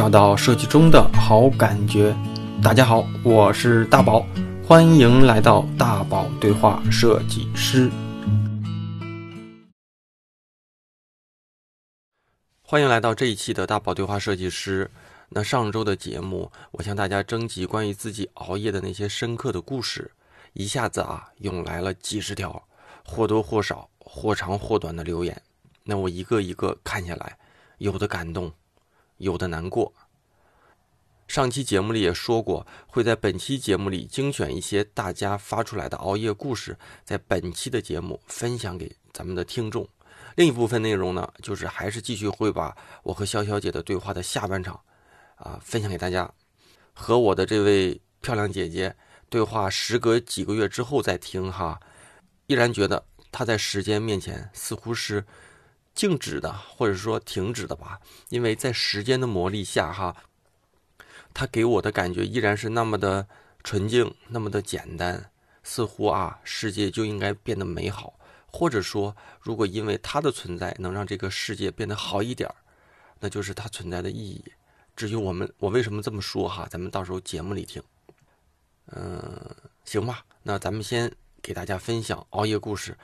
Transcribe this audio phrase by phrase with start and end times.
[0.00, 2.16] 找到设计中的好感觉。
[2.62, 4.26] 大家好，我是大宝，
[4.66, 7.90] 欢迎来到大宝对话设计师。
[12.62, 14.90] 欢迎来到这一期的大宝对话设计师。
[15.28, 20.10] 那上周的节目，我向大家征集关于自己熬夜的那些深刻的故事，
[20.54, 22.66] 一下子啊涌来了几十条，
[23.04, 25.42] 或多或少、或长或短的留言。
[25.84, 27.36] 那我一个一个看下来，
[27.76, 28.50] 有的感动，
[29.20, 29.94] 有的难过。
[31.28, 39.88] 上期节目里也说过，会在本期节目里精选一些大家发出来的熬夜故事，在本期的节目分享给咱们的听众。
[40.34, 44.80] 另一部分内容呢，就是还是继续会把我和潇潇姐的对话的下半场。
[45.36, 46.30] 啊，分享给大家，
[46.92, 48.94] 和我的这位漂亮姐姐
[49.30, 51.80] 对话，时隔几个月之后再听哈，
[52.46, 53.02] 依然觉得
[53.32, 55.24] 她在时间面前似乎是
[56.00, 58.00] 静止的，或者说停止的吧，
[58.30, 60.16] 因为在时间的磨砺下哈，
[61.34, 63.28] 它给我的感觉依然是那么的
[63.62, 65.30] 纯净，那么的简单，
[65.62, 72.50] 似乎啊，世界就应该变得美好，或者说，如果因为它的存在能让这个世界变得好一点
[73.18, 74.42] 那就是它存在的意义。
[74.96, 76.66] 至于我们，我为什么这么说哈？
[76.70, 77.82] 咱们到时候节目里听。
[78.86, 80.24] 嗯，行吧。
[80.44, 82.96] 那咱们先给大家分享熬夜故事。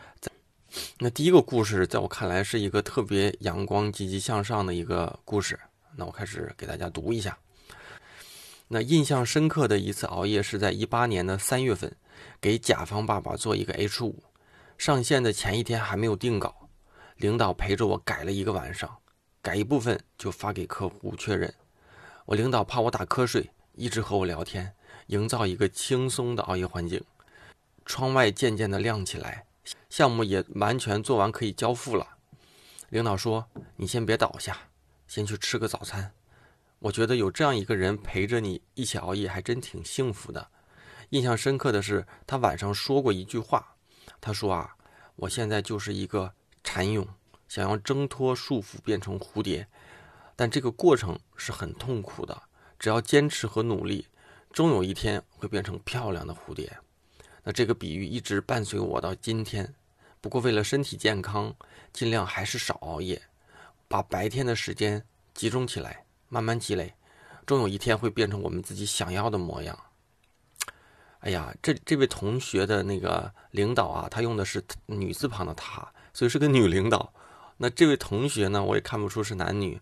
[0.99, 5.59] 那第一个故事，在我看来是一个特别阳光、积极向上的一个故事。
[5.97, 7.39] 那我开始给大家读一下。
[8.69, 11.95] 那印象深刻的一次熬夜是在一八年的三月份，
[12.41, 14.23] 给甲方爸爸做一个 H 五，
[14.77, 16.69] 上线的前一天还没有定稿，
[17.17, 18.97] 领导陪着我改了一个晚上，
[19.41, 21.55] 改一部分就发给客户确认。
[22.25, 24.75] 我领导怕我打瞌睡，一直和我聊天，
[25.07, 27.01] 营造一个轻松的熬夜环境。
[27.85, 29.47] 窗外渐渐的亮起来，
[29.89, 32.17] 项目也完全做完，可以交付了。
[32.89, 34.57] 领导说：“你先别倒下，
[35.07, 36.13] 先去吃个早餐。”
[36.79, 40.49] 我觉得有这样一个人陪着你一起熬夜，还真挺幸福的。
[41.11, 43.77] 印象深刻的是，他晚上说过一句话，
[44.21, 44.77] 他说：“啊，
[45.17, 46.33] 我现在就是一个
[46.63, 47.09] 蚕蛹，
[47.49, 49.67] 想要挣脱束缚，变成蝴蝶。”
[50.37, 52.43] 但这个过程是很痛苦的，
[52.79, 54.07] 只要坚持和努力，
[54.53, 56.79] 终有一天会变成漂亮的蝴蝶。
[57.47, 59.73] 那这个比喻一直伴随我到今天。
[60.21, 61.55] 不过为了身体健康，
[61.93, 63.23] 尽量还是少熬夜，
[63.87, 66.93] 把白天的时间集中起来，慢慢积累，
[67.47, 69.79] 终有一天会变成我们自己想要的模样。
[71.21, 77.13] 哎呀，这这位同学的那个领导啊，他用的是女字旁的他，所以是个女领导。
[77.59, 79.81] 那这位同学呢，我也看不出是男女。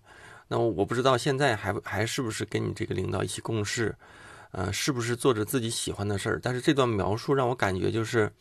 [0.49, 3.97] 那我不知道现在还还是不是跟你这个领导一起共事，
[4.57, 6.41] 呃，是不是做着自己喜欢的事儿？
[6.41, 8.33] 但是这段描述让我感觉就是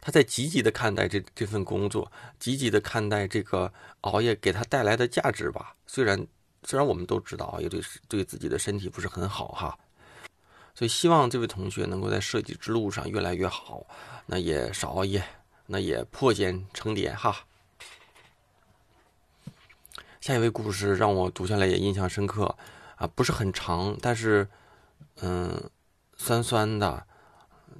[0.00, 3.70] 他在积极的看待这这份工作，积极的看待这个
[4.00, 5.74] 熬夜给他带来的价值吧。
[5.86, 6.26] 虽然
[6.64, 9.78] 虽然我们都知道熬夜对对自己的身体不是很好哈，
[10.74, 13.86] 所以希望这位同学能够在设计之路上越来越好，
[14.24, 15.22] 那也少熬夜，
[15.66, 17.36] 那也破茧成蝶哈。
[20.22, 22.56] 下一位故事让我读下来也印象深刻，
[22.96, 24.46] 啊，不是很长，但是，
[25.22, 25.70] 嗯，
[26.16, 27.06] 酸酸的，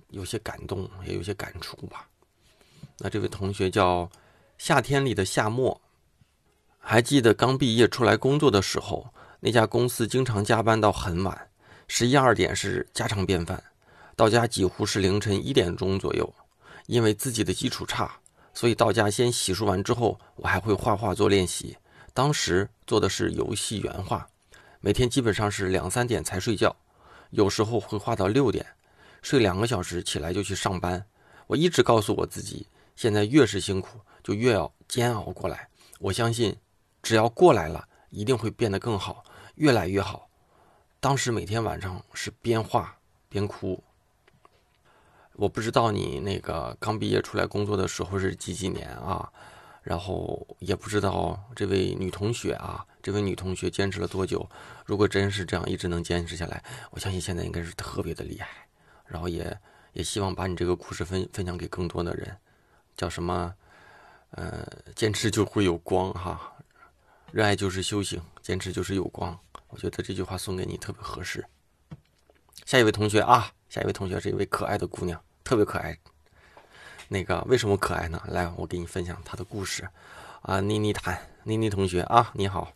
[0.09, 2.09] 有些感动，也有些感触吧。
[2.99, 4.11] 那这位同学叫
[4.59, 5.81] 夏天里的夏末，
[6.79, 11.51] 还记得刚毕业出来工作的时候，那家公司经常加班到很晚，
[11.89, 13.63] 十一二点是家常便饭，
[14.15, 16.35] 到家几乎是凌晨一点钟左右。
[16.87, 18.11] 因为自己的基础差，
[18.53, 21.77] 所以到家先洗漱完之后，我还会画画做练习。
[22.13, 24.27] 当时做的是游戏原画，
[24.81, 26.75] 每天基本上是两三点才睡觉，
[27.31, 28.65] 有时候会画到六点，
[29.23, 31.05] 睡两个小时起来就去上班。
[31.47, 35.69] 我一直告诉我自己，现在越是辛苦，就越要煎熬过来。
[35.99, 36.57] 我相信，
[37.03, 39.25] 只要过来了，一定会变得更好，
[39.57, 40.29] 越来越好。
[41.01, 42.99] 当时每天晚上是边画
[43.29, 43.83] 边哭。
[45.35, 49.31] 我不知道你那个刚毕业出来工作的时候是几几年啊？
[49.83, 54.49] 然后也不知道这位女同学啊，这位女同学坚持了多久？
[54.87, 58.49] 如果真是这样一直能坚持下来，我相信现在应该是特别的厉害。
[59.07, 59.59] 然后也
[59.93, 62.37] 也希望把你这个故事分分享给更多的人。
[62.97, 63.55] 叫什么？
[64.33, 64.65] 呃，
[64.95, 66.53] 坚持就会有光哈，
[67.33, 69.37] 热爱就是修行，坚持就是有光。
[69.71, 71.45] 我觉得这句话送给你特别合适。
[72.65, 75.99] 下一位同学啊，下一位同学是一位可爱的姑娘，特别可爱。
[77.09, 78.23] 那个为什么可爱呢？
[78.29, 79.89] 来，我给你分享他的故事，
[80.43, 82.73] 啊，妮妮谈，妮妮同学啊，你好，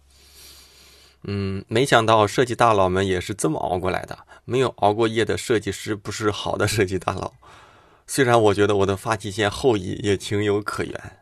[1.26, 7.32] 嗯，没想到设计大佬们也是这么熬过来的，没有熬过夜的设计师不是好的设计大佬。
[8.06, 11.19] 虽然我觉得我的发际线后移也情有可原，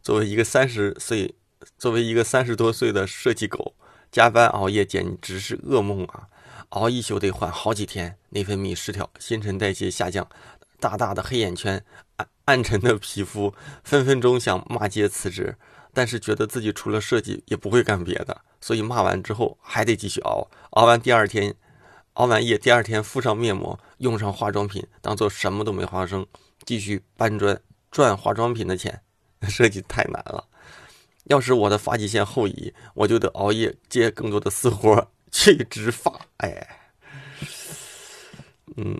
[0.00, 1.34] 作为一个三十岁，
[1.76, 3.74] 作为一个三十多岁的设计狗，
[4.12, 6.28] 加班熬夜简直是噩梦啊！
[6.68, 10.28] 熬一宿得缓好几天，内分泌失调，新陈代谢下降，
[10.78, 11.84] 大大的黑眼圈，
[12.16, 13.52] 暗暗沉的皮肤，
[13.82, 15.56] 分分钟想骂街辞职，
[15.94, 21.54] 但是觉得自己除了设计也不会干别的，所以骂完之后还得继续熬，熬完第二天，
[22.14, 26.26] 熬完夜第二天敷上面膜，用上化妆品，当做什么都没发生，
[26.64, 27.58] 继续搬砖
[27.90, 29.00] 赚化妆品的钱。
[29.48, 30.42] 设计太难了，
[31.24, 35.06] 要是我的发际线后移，我就得熬夜接更多的私活。
[35.30, 36.66] 去植发，哎，
[38.76, 38.98] 嗯，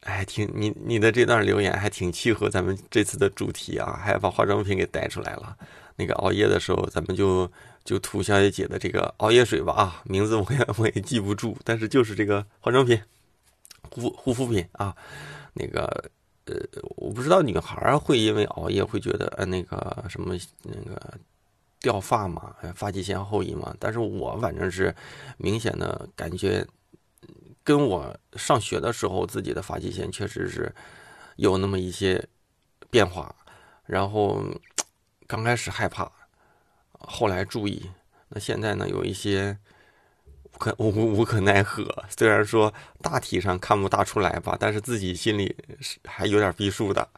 [0.00, 5.56] 还挺你你的这段留言还挺契合咱们这次的主题啊，还把化妆品给带出来了。
[6.02, 7.50] 那个熬夜的时候，咱们就
[7.84, 13.00] 就涂小姐姐的这个熬夜水吧啊，名字我也我也记不住，但是就是这个化妆品、
[13.90, 14.96] 护护肤品啊。
[15.54, 16.10] 那个
[16.46, 16.56] 呃，
[16.96, 21.18] 我不知道女孩会因为熬夜会觉得呃那个什么那个。
[21.84, 24.94] 掉发嘛，发际线后移嘛，但是我反正是
[25.36, 26.64] 明显的感觉，
[27.64, 30.72] 跟我上学的时候自己的发际线确实是
[31.34, 32.24] 有那么一些
[32.88, 33.34] 变化，
[33.84, 34.44] 然后
[35.32, 36.12] 刚开始害怕，
[36.92, 37.90] 后来注意，
[38.28, 39.56] 那现在呢有一些
[40.42, 42.70] 无可无无可奈何，虽然说
[43.00, 47.08] 大体上看不大出来吧，但是自己心里是还有点逼数的。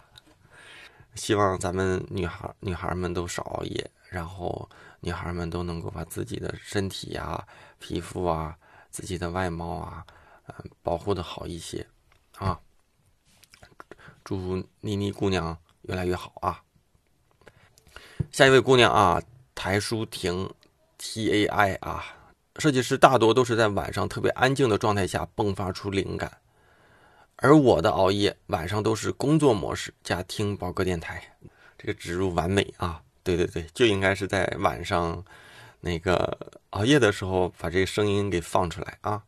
[1.17, 3.91] 希望咱们女孩女孩们都少熬夜。
[4.11, 4.71] 然后，
[5.01, 7.45] 女孩们都能够把自己的身体呀、
[7.81, 8.57] 皮肤啊、
[8.91, 10.07] 自己的外貌啊，
[10.47, 11.85] 嗯，保护的好一些，
[12.39, 12.61] 啊！
[14.23, 16.63] 祝妮妮姑娘越来越好啊！
[18.33, 19.23] 下一位姑娘啊，
[19.55, 20.53] 台舒婷
[20.99, 22.05] ，T A I 啊，
[22.57, 26.39] 设计师大多都是在晚上特别安静的状态下迸发出灵感，
[27.37, 31.23] 而我的熬夜晚上都是工作模式加听宝哥电台，
[31.79, 33.01] 这个植入完美啊！
[33.23, 35.25] 对对对，就应该是在晚上，
[35.81, 36.37] 那个
[36.71, 39.23] 熬夜的时候把这个声音给放出来啊。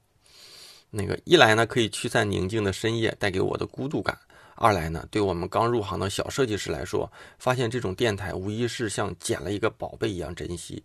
[0.91, 4.17] 那个一来呢，可以驱散宁静的深夜带给我的孤独感；
[4.57, 10.83] 二来呢，对我们刚入行的小设计师来说，发现这种电台无疑是像捡了一个宝贝一样珍惜。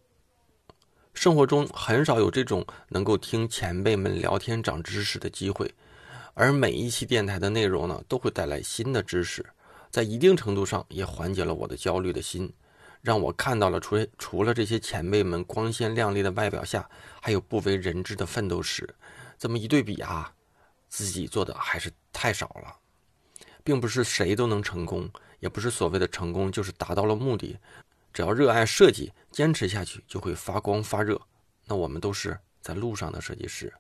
[1.14, 5.74] 生活中很少有这种能够听前辈们聊天长知识的机会，
[6.34, 9.46] 而每一期电台的内容呢，都会带来新的知识，
[9.90, 12.52] 在一定程度上也缓解了我的焦虑的心。
[13.02, 16.88] 让我看到了除除了这些前辈们光鲜亮丽的外表下，
[17.20, 18.88] 还有不为人知的奋斗史。
[19.40, 20.32] 这么一对比啊，
[20.88, 22.78] 自己做的还是太少了。
[23.64, 25.10] 并不是谁都能成功，
[25.40, 27.58] 也不是所谓的成功就是达到了目的。
[28.14, 31.20] 只要热爱设计，坚持下去就会发光发热。
[31.66, 33.74] 那我们都是在路上的设计师。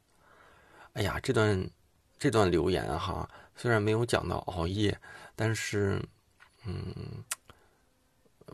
[0.93, 1.69] 哎呀，这段
[2.17, 4.99] 这段留言哈，虽然没有讲到熬夜，
[5.35, 6.01] 但是，
[6.65, 7.23] 嗯。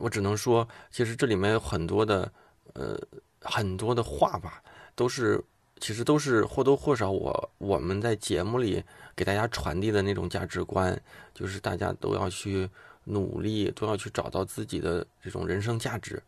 [0.00, 2.32] 我只能说，其实这里面有很多的，
[2.74, 2.96] 呃，
[3.40, 4.62] 很多的话吧，
[4.94, 5.42] 都是
[5.80, 8.82] 其实都是或多或少我我们在节目里
[9.16, 10.98] 给大家传递的那种价值观，
[11.34, 12.68] 就是大家都要去
[13.04, 16.22] 努力，都要去找到自己的这种人生价值。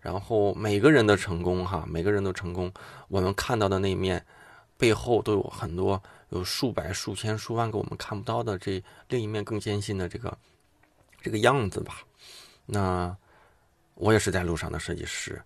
[0.00, 2.70] 然后每个人的成功，哈，每个人都成功，
[3.08, 4.22] 我们看到的那一面
[4.76, 10.36] 背后都有很多，有数百、数千、数万个我们看不到的这另一面更艰辛的这个
[11.22, 12.02] 这个样子吧。
[12.66, 13.16] 那
[13.94, 15.40] 我也是在路上的设计师，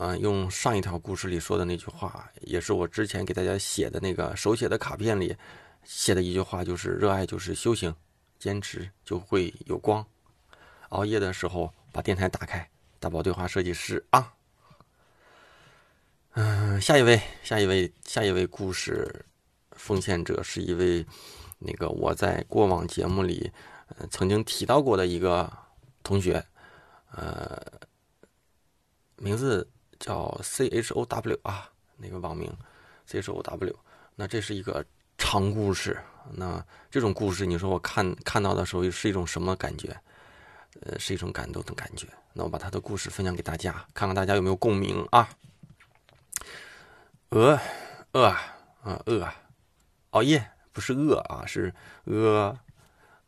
[0.00, 5.36] 嗯，用上一条故事里说的那句话，也是我之前给大家写的那个手写的卡片里
[5.82, 7.92] 写的一句话，就是热爱就是修行，
[8.38, 10.06] 坚持就会有光。
[10.90, 14.34] 熬夜的时候把电台打开，大宝对话设计师啊，
[16.34, 19.26] 嗯，下一位，下一位，下一位故事
[19.72, 21.04] 奉献者是一位
[21.58, 23.50] 那个我在过往节目里
[24.10, 25.52] 曾经提到过的一个。
[26.00, 26.42] 同学，
[27.10, 27.60] 呃，
[29.16, 32.52] 名字叫 C H O W 啊，那个网名
[33.06, 33.76] C H O W。
[34.14, 34.84] 那这是一个
[35.16, 35.98] 长故事。
[36.30, 39.96] 那这种故事，你说我看看到的时候是一种什么感觉？
[40.82, 42.06] 呃，是一种感动的感觉。
[42.34, 45.28] 那我把他的故事分享给大家，看看大家有没有共鸣啊？
[47.30, 47.58] 饿
[48.12, 49.28] 饿啊饿，
[50.10, 51.74] 熬夜不是饿啊，是
[52.04, 52.56] 饿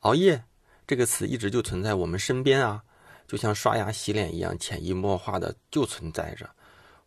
[0.00, 0.44] 熬夜。
[0.86, 2.84] 这个词一直就存在我们身边啊，
[3.26, 6.48] 就像刷牙洗脸一样，潜移默化的就存在着。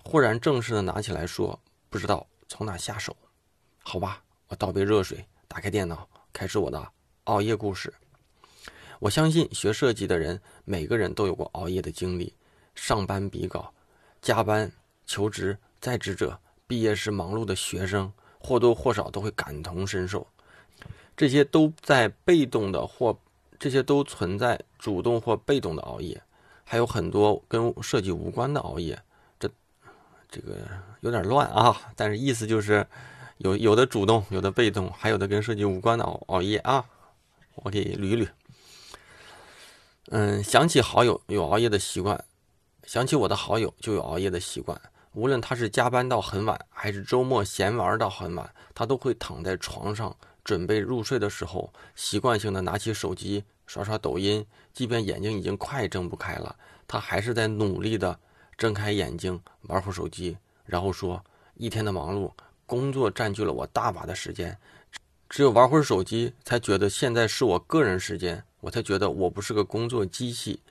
[0.04, 3.16] 忽然正式的拿起来说，不知道从哪下手。
[3.80, 6.88] 好吧，我倒杯热水，打开电脑，开始我的
[7.24, 7.92] 熬夜故事。
[9.00, 12.34] 我相信学设计的人，每个人都有过熬夜的经历。
[12.76, 13.74] 上班比稿、
[14.22, 14.72] 加班、
[15.06, 20.26] 求职、在职者、毕业时忙碌的学生，或多或少都会感同身受。
[21.16, 23.18] 这些都在被动的或。
[23.60, 26.22] 这些都存在主动或被动的熬夜，
[26.66, 29.02] 还有很多跟设计无关的熬夜。
[30.34, 30.58] 这个
[31.02, 32.88] 有点乱啊，但是意思就是
[33.38, 36.84] 有有的主动，有的被动，还有的跟设计无关的熬熬夜啊。
[37.58, 38.28] 我给捋一捋。
[40.10, 42.26] 嗯，想起好友有熬夜的习惯，
[42.84, 44.82] 想起我的好友就有熬夜的习惯。
[45.14, 54.44] 无论他是加班到很晚，还是周末闲玩到很晚，他都会躺在床上准备入睡的时候，习惯性的拿起手机刷刷抖音。
[54.74, 56.56] 即便眼睛已经快睁不开了，
[56.88, 58.20] 他还是在努力的
[58.64, 61.22] 睁开眼睛玩会手机，然后说
[61.56, 62.32] ：“一天的忙碌，
[62.66, 64.58] 工作占据了我大把的时间，
[65.28, 70.62] 只有玩会手机，才觉得现在是我个人时间，我才觉得我不是个工作机器。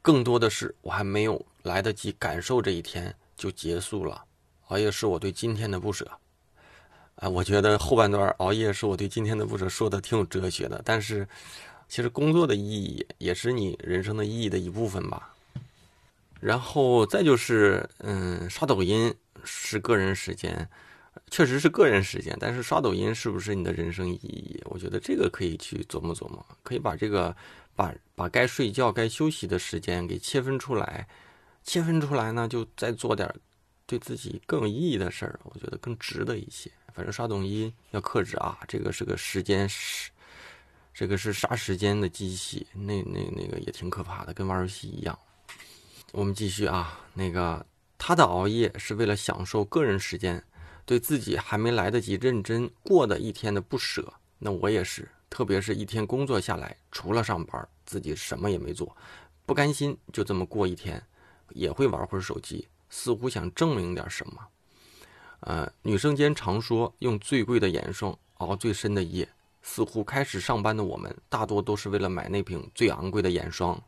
[0.00, 4.24] 更多的是，我还没有来得及感受这一天。”就结束了，
[4.68, 6.10] 熬夜是我对今天的不舍。
[7.16, 10.80] 啊，我觉得后半段熬夜是我对今天的不舍说的挺有哲学的。
[10.82, 11.28] 但是，
[11.90, 15.31] 其实工作的意义也是你人生的意义的一部分吧。
[16.42, 20.68] 然后再就是，嗯，刷抖音是个人时间，
[21.30, 22.36] 确实是个人时间。
[22.40, 24.60] 但是刷抖音是不是你的人生意义？
[24.64, 27.34] 我觉得这个可以去琢磨琢磨，可以把这个
[27.76, 31.06] 把把该睡觉、该休息的时间给切分出来。
[31.62, 33.32] 切分出来呢，就再做点
[33.86, 36.68] 对自己更有意义的事儿，我觉得更值得一些。
[36.92, 40.10] 反正刷抖音要克制啊，这个是个时间是，
[40.92, 45.16] 这个是杀时间的机器，那那那个也挺可怕的，跟玩游戏一样。
[46.12, 47.64] 我们继续啊，那个
[47.96, 50.44] 他的熬夜是为了享受个人时间，
[50.84, 54.12] 对自己还没来得及认真过的一天的不舍。
[54.38, 58.94] 那我也是，特别是一天工作下来，除了上班，自己什么也没做，
[59.46, 61.02] 不甘心就这么过一天。
[61.54, 64.34] 也会玩会儿手机，似乎想证明点什么。
[65.40, 69.26] 呃，女生间常说用最贵的眼霜熬最深的夜，
[69.62, 73.82] 似乎开始上班的我们大多都是为了买那瓶最昂贵的眼霜。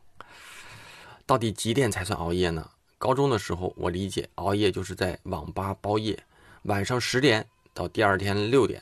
[1.27, 2.69] 到底几点才算熬夜呢？
[2.99, 6.17] 高中的时候，我理解熬夜就是在网吧包夜，
[6.63, 8.81] 晚上十点到第二天六点。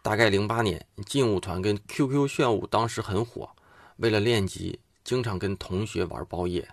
[0.00, 3.50] 大概零八年，劲舞团跟 QQ 炫舞当时很火，
[3.96, 6.66] 为了练级，经常跟同学玩包夜。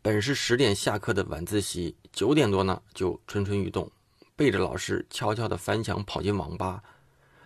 [0.00, 3.90] 本是十点下课的晚自习，九点多呢就蠢蠢欲动，
[4.36, 6.80] 背着老师悄悄地翻墙跑进网吧。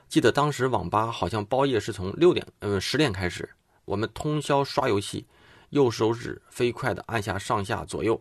[0.08, 3.48] 记得当时网吧好像包夜是从六点，呃十点开始。
[3.86, 5.24] 我们通宵刷游戏，
[5.70, 8.20] 右手指飞快地按下上下左右，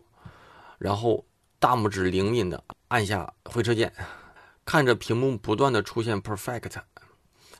[0.78, 1.24] 然后
[1.58, 3.92] 大拇指灵敏地按下回车键，
[4.64, 6.80] 看着屏幕不断地出现 perfect，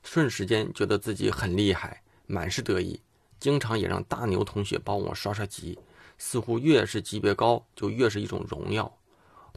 [0.02, 3.00] 瞬时间觉得自己很厉害，满是得意。
[3.38, 5.78] 经常也让大牛同学帮我刷刷级。
[6.18, 8.90] 似乎越是级别高，就越是一种荣耀。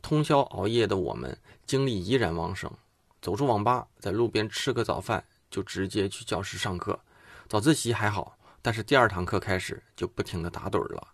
[0.02, 2.70] 通宵熬夜的我们，精力依然旺盛。
[3.22, 7.00] 走出网吧，在路边吃个早饭，就直接去教室上课。
[7.48, 11.08] 早自习还好，但是第二堂课开始就不停的打盹了。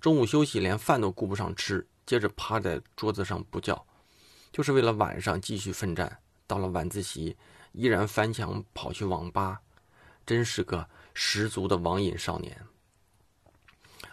[0.00, 3.86] 中午休息连饭都顾不上吃，接着趴在桌子上不叫，
[4.52, 6.18] 就是为了晚上继续奋战。
[6.46, 7.36] 到了晚自习，
[7.72, 9.60] 依然翻墙跑去网吧，
[10.24, 12.64] 真是个十足的网瘾少年。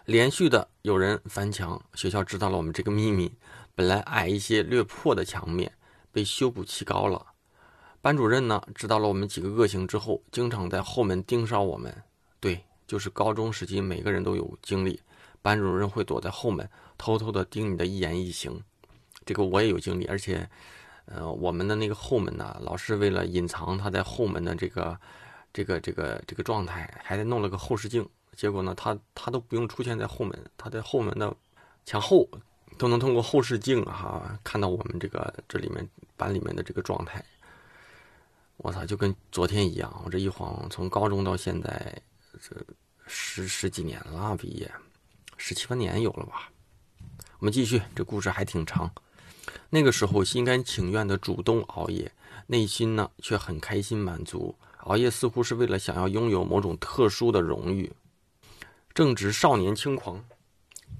[0.05, 3.31] 连续的有人翻墙，学校知道了我们这个秘密。
[3.73, 5.71] 本来矮一些、略破的墙面
[6.11, 7.25] 被修补砌高了。
[8.01, 12.03] 班主任呢，知道了我们几个恶行之后，经常在后门盯梢我们。
[12.87, 14.99] 就是高中时期，每个人都有经历。
[15.41, 18.59] 班主任会躲在后门，偷偷的盯你的一言一行。
[19.25, 20.49] 这个我也有经历，而且，
[21.05, 24.99] 呃，我们的那个后门呢，老师为了隐藏他在后门的这个、
[25.53, 28.07] 这个、这个、这个状态，还弄了个后视镜。
[28.35, 31.35] 结果呢，他他都不用出现在后门，他在后门的
[31.85, 32.27] 墙后
[32.77, 35.87] 都能通过后视镜哈看到我们这个这里面
[36.17, 37.23] 班里面的这个状态。
[38.57, 41.95] 我操，就跟昨天一样，我这一晃从高中到现在
[42.41, 42.55] 这
[43.07, 44.71] 十十几年了，毕业
[45.37, 46.49] 十七八年有了吧？
[47.39, 48.91] 我们继续，这故事还挺长。
[49.69, 52.11] 那个时候心甘情愿的主动熬夜，
[52.47, 54.55] 内心呢却很开心满足。
[54.85, 57.91] 熬夜似乎是为了想要拥有某种特殊的荣誉。
[58.93, 60.23] 正值少年轻狂，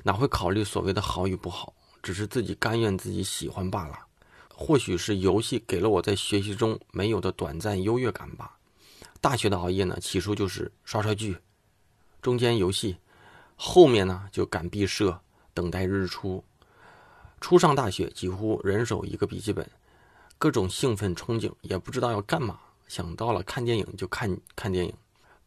[0.04, 1.74] 哪会考虑所谓的好与不好？
[2.04, 4.00] 只是自己甘愿自己喜欢罢了。
[4.50, 8.55] 或许是游戏给了我在学习中没有的短暂优越感吧。
[9.26, 11.36] 大学的熬夜呢，起初就是刷刷剧，
[12.22, 12.98] 中间游戏，
[13.56, 15.20] 后面呢就赶毕设，
[15.52, 16.44] 等待日出。
[17.42, 19.68] 初上大学，几乎人手一个笔记本，
[20.38, 22.60] 各种兴奋憧憬，也不知道要干嘛。
[22.88, 24.94] 想到了看电影就看看电影，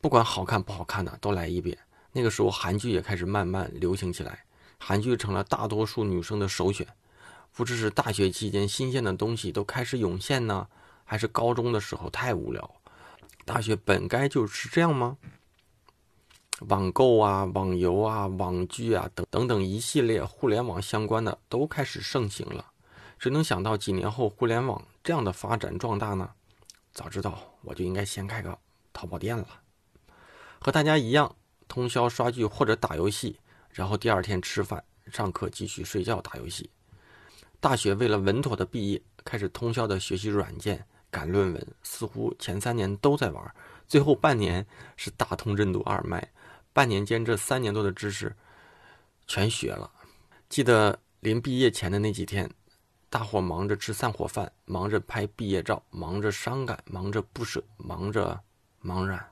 [0.01, 1.79] 不管好看不好看的都来一遍。
[2.11, 4.45] 那个时候，韩剧也开始慢慢流行起来，
[4.77, 6.85] 韩剧成了大多数女生的首选。
[7.53, 10.67] 不知是大学期间新鲜的东西都开始涌现呢，
[11.05, 12.69] 还是高中的时候太无聊？
[13.49, 15.17] 大学本该就是这样吗？
[16.69, 22.67] 网购啊、网游啊、网剧啊等等等一系列互联网相关的都开始盛行了。
[23.19, 26.31] 谁能想到几年后互联网这样的发展壮大呢？
[26.93, 28.57] 早知道我就应该先开个
[28.93, 29.49] 淘宝店了。
[30.59, 31.35] 和大家一样，
[31.67, 33.41] 通宵刷剧或者打游戏，
[33.71, 36.69] 然后第二天吃饭、上课继续睡觉打游戏。
[37.61, 43.55] 大学为了稳妥的毕业，开始通宵的学习软件、赶论文，似乎前三年都在玩，
[43.87, 46.31] 最后半年是打通任督二脉，
[46.73, 48.35] 半年间这三年多的知识
[49.27, 49.91] 全学了。
[50.49, 52.51] 记得临毕业前的那几天，
[53.11, 58.41] 大伙忙着吃散伙饭，忙着拍毕业照，忙着伤感，忙着不舍，忙着
[58.83, 59.27] 茫然。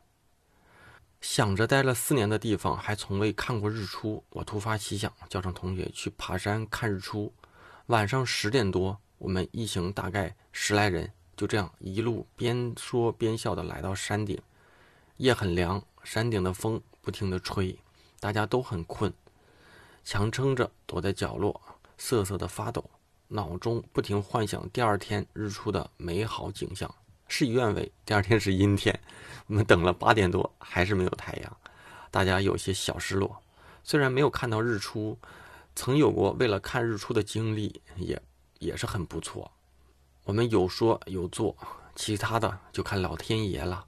[1.23, 7.33] 想着待了四年的地方还从未看过日出，我突发奇想，叫上同学去爬山看日出。
[7.87, 14.41] 晚上十点多，我们一行大概十来人，就这样一路边说边笑的来到山顶。
[15.19, 17.79] 夜很凉，山顶的风不停的吹，
[18.21, 19.13] 大家都很困，
[20.05, 21.61] 强撑着躲在角落，
[21.99, 22.85] 瑟瑟的发抖，
[23.29, 26.95] 脑中不停幻想第二天日出的美好景象。
[27.29, 28.99] 事与愿违，第二天是阴天。
[29.47, 31.57] 我们等了八点多，还是没有太阳，
[32.11, 33.43] 大家有些小失落。
[33.83, 35.19] 虽然没有看到日出，
[35.75, 38.21] 曾有过为了看日出的经历，也
[38.59, 39.51] 也是很不错。
[40.27, 41.57] 我们有说有做，
[41.95, 43.87] 其他的就看老天爷了。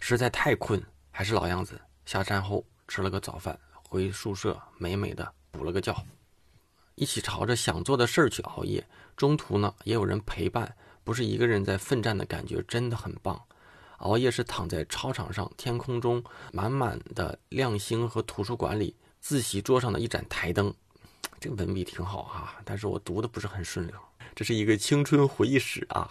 [0.00, 5.94] 实在太困，还是老样子，下山后吃了个早饭，回宿舍美美的补了个觉，
[6.94, 8.82] 一起朝着想做的事儿去熬夜。
[9.14, 10.74] 中途呢，也有人陪伴。
[11.04, 13.38] 不是一个人在奋战的感觉真的很棒。
[13.98, 20.72] 熬夜是躺在操场上，天空中满满的亮星和图书馆里自习桌上的一盏台灯。
[21.38, 23.94] 这个文笔挺好哈，但是我读的不是很顺溜。
[24.38, 26.08] 这是一个青春回忆史啊。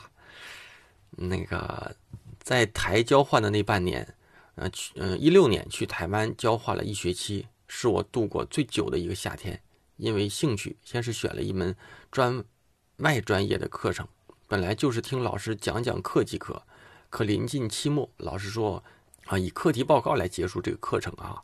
[1.11, 1.95] 那个
[2.41, 4.15] 在台交换的那半年，
[4.55, 9.57] 呃，去嗯一六年去台湾交换了一学期，是我度过最久的一个夏天。
[9.95, 11.73] 因为兴趣，先是选了一门
[12.11, 12.43] 专
[12.97, 14.05] 外专业的课程。
[14.45, 16.61] 本来就是听老师讲讲课即可，
[17.09, 18.83] 可临近期末，老师说，
[19.27, 21.41] 啊，以课题报告来结束这个课程啊。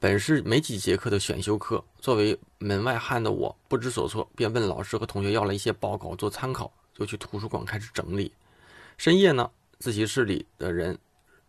[0.00, 8.32] 本是没几节课的选修课，作为门外汉的我不知所措，便问老师和同学要了一些报告做参考，就去图书馆开始整理。
[8.96, 10.98] 深夜呢，自习室里的人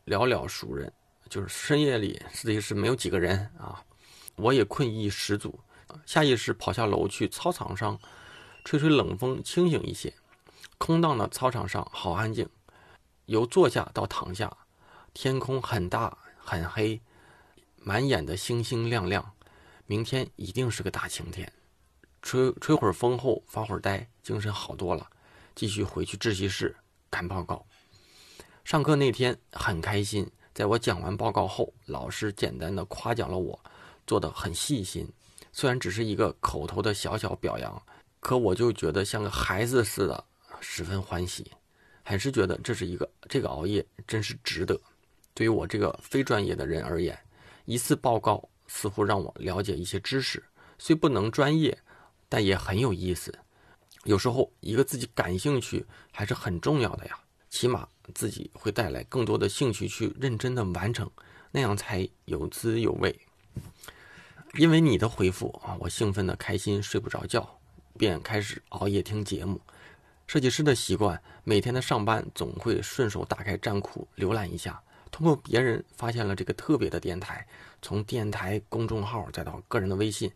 [0.05, 0.91] 寥寥数人，
[1.29, 3.81] 就是深夜里自习室没有几个人啊。
[4.35, 5.57] 我也困意十足，
[6.05, 7.97] 下意识跑下楼去操场上
[8.65, 10.13] 吹吹冷风，清醒一些。
[10.77, 12.45] 空荡的操场上好安静，
[13.27, 14.51] 由坐下到躺下，
[15.13, 16.99] 天空很大很黑，
[17.83, 19.33] 满眼的星星亮亮，
[19.87, 21.51] 明天一定是个大晴天。
[22.21, 25.09] 吹吹会儿风后发会儿呆，精神好多了，
[25.55, 26.75] 继续回去自习室
[27.09, 27.65] 赶报告。
[28.63, 33.59] 上课那天很开心，在我讲完报告后，老师简单的夸奖了我，
[34.05, 35.11] 做的很细心。
[35.51, 37.81] 虽然只是一个口头的小小表扬，
[38.19, 40.23] 可我就觉得像个孩子似的。
[40.63, 41.51] 十分欢喜，
[42.03, 44.79] 很是觉得这是一个这个熬夜真是值得。
[45.33, 47.17] 对于我这个非专业的人而言，
[47.71, 50.43] 一次报告似乎让我了解一些知识，
[50.77, 51.77] 虽不能专业，
[52.27, 53.33] 但也很有意思。
[54.03, 57.17] 有时候一个自己感兴趣还是很重要的呀，
[57.49, 61.09] 起码自己会带来更多的兴趣去认真的完成，
[61.49, 63.17] 那样才有滋有味。
[64.55, 67.57] 因为你的回复啊，我兴奋的开心睡不着觉，
[67.97, 69.61] 便开始熬夜听节目。
[70.27, 74.83] 设计师的习惯，每天的上班总会顺手打开站酷浏览一下，
[75.21, 77.45] 通过别人发现了这个特别的电台，
[77.79, 80.31] 从电台公众号再到个人的微信，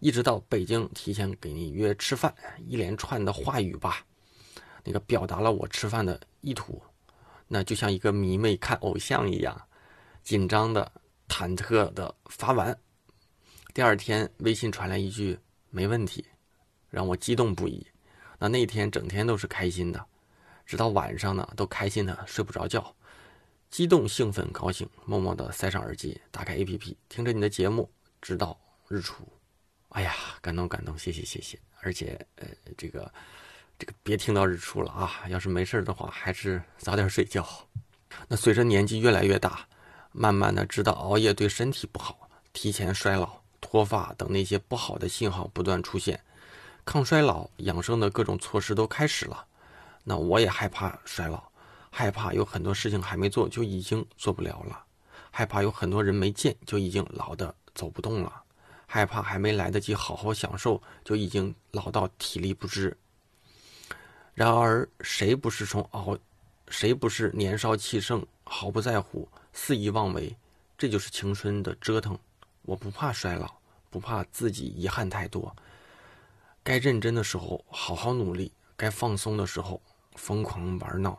[0.00, 2.34] 一直到北京提前给你约吃饭，
[2.66, 4.04] 一连串的话语吧，
[4.84, 6.78] 那个表达了我吃饭的意图，
[7.46, 9.58] 那就像一个迷妹看偶像一样，
[10.22, 10.92] 紧张的、
[11.26, 12.78] 忐忑的发完，
[13.72, 15.38] 第二天微信传来一句
[15.70, 16.22] 没问题，
[16.90, 17.86] 让我激动不已。
[18.38, 20.04] 那那天整天都是开心的，
[20.66, 22.94] 直到晚上呢，都开心的睡不着觉，
[23.70, 29.26] 激动、兴奋、高兴，默默的塞上耳机，打开 APP，听着你的节目，直到日出。
[29.90, 31.58] 哎呀，感动感动，谢谢谢谢。
[31.80, 33.12] 而且呃，这个
[33.78, 35.22] 这个别听到日出了啊！
[35.28, 37.46] 要是没事的话，还是早点睡觉。
[38.26, 39.66] 那随着年纪越来越大，
[40.12, 46.20] 慢慢的知道熬夜对身体不好，提前衰老、脱发等那些不好的信号不断出现。
[46.84, 49.46] 抗衰老养生的各种措施都开始了，
[50.02, 51.47] 那我也害怕衰老，
[51.90, 54.84] 害怕有很多事情还没做就已经做不了了，
[55.30, 58.42] 害怕有很多人没见就已经老的走不动了，
[58.86, 62.96] 害怕还没来得及好好享受就已经老到体力不支。
[64.34, 66.16] 然而谁不是从熬，
[66.68, 70.36] 谁不是年少气盛，毫不在乎，肆意妄为？
[70.76, 72.16] 这就是青春的折腾。
[72.62, 73.52] 我不怕衰老，
[73.90, 75.54] 不怕自己遗憾太多。
[76.62, 79.82] 该认真的时候好好努力，该放松的时候
[80.14, 81.18] 疯狂玩闹。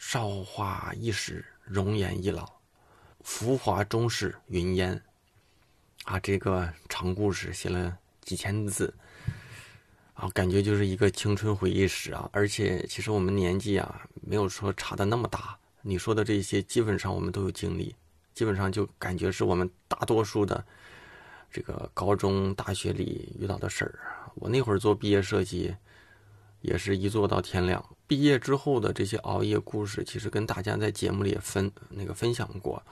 [0.00, 2.50] 韶华易逝，容颜易老，
[3.20, 5.00] 浮华终是云烟。
[6.04, 8.92] 啊，这个长故事写了几千字，
[10.14, 12.26] 啊，感觉就是一个青春回忆史啊。
[12.32, 15.56] 而且，其实我们年纪啊，没有说差的那么大。
[15.82, 17.94] 你说的这些，基本上我们都有经历，
[18.32, 20.64] 基本上就感觉是我们大多数的
[21.52, 24.00] 这个高中、大学里遇到的事儿。
[24.36, 25.76] 我那会儿做毕业设计，
[26.60, 27.84] 也是一做到天亮。
[28.06, 32.82] 毕业之后的这些熬夜故事，其实跟大家在节目里也分那个分享过。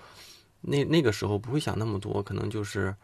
[0.61, 2.94] 那那个时候不会想那么多，可能就是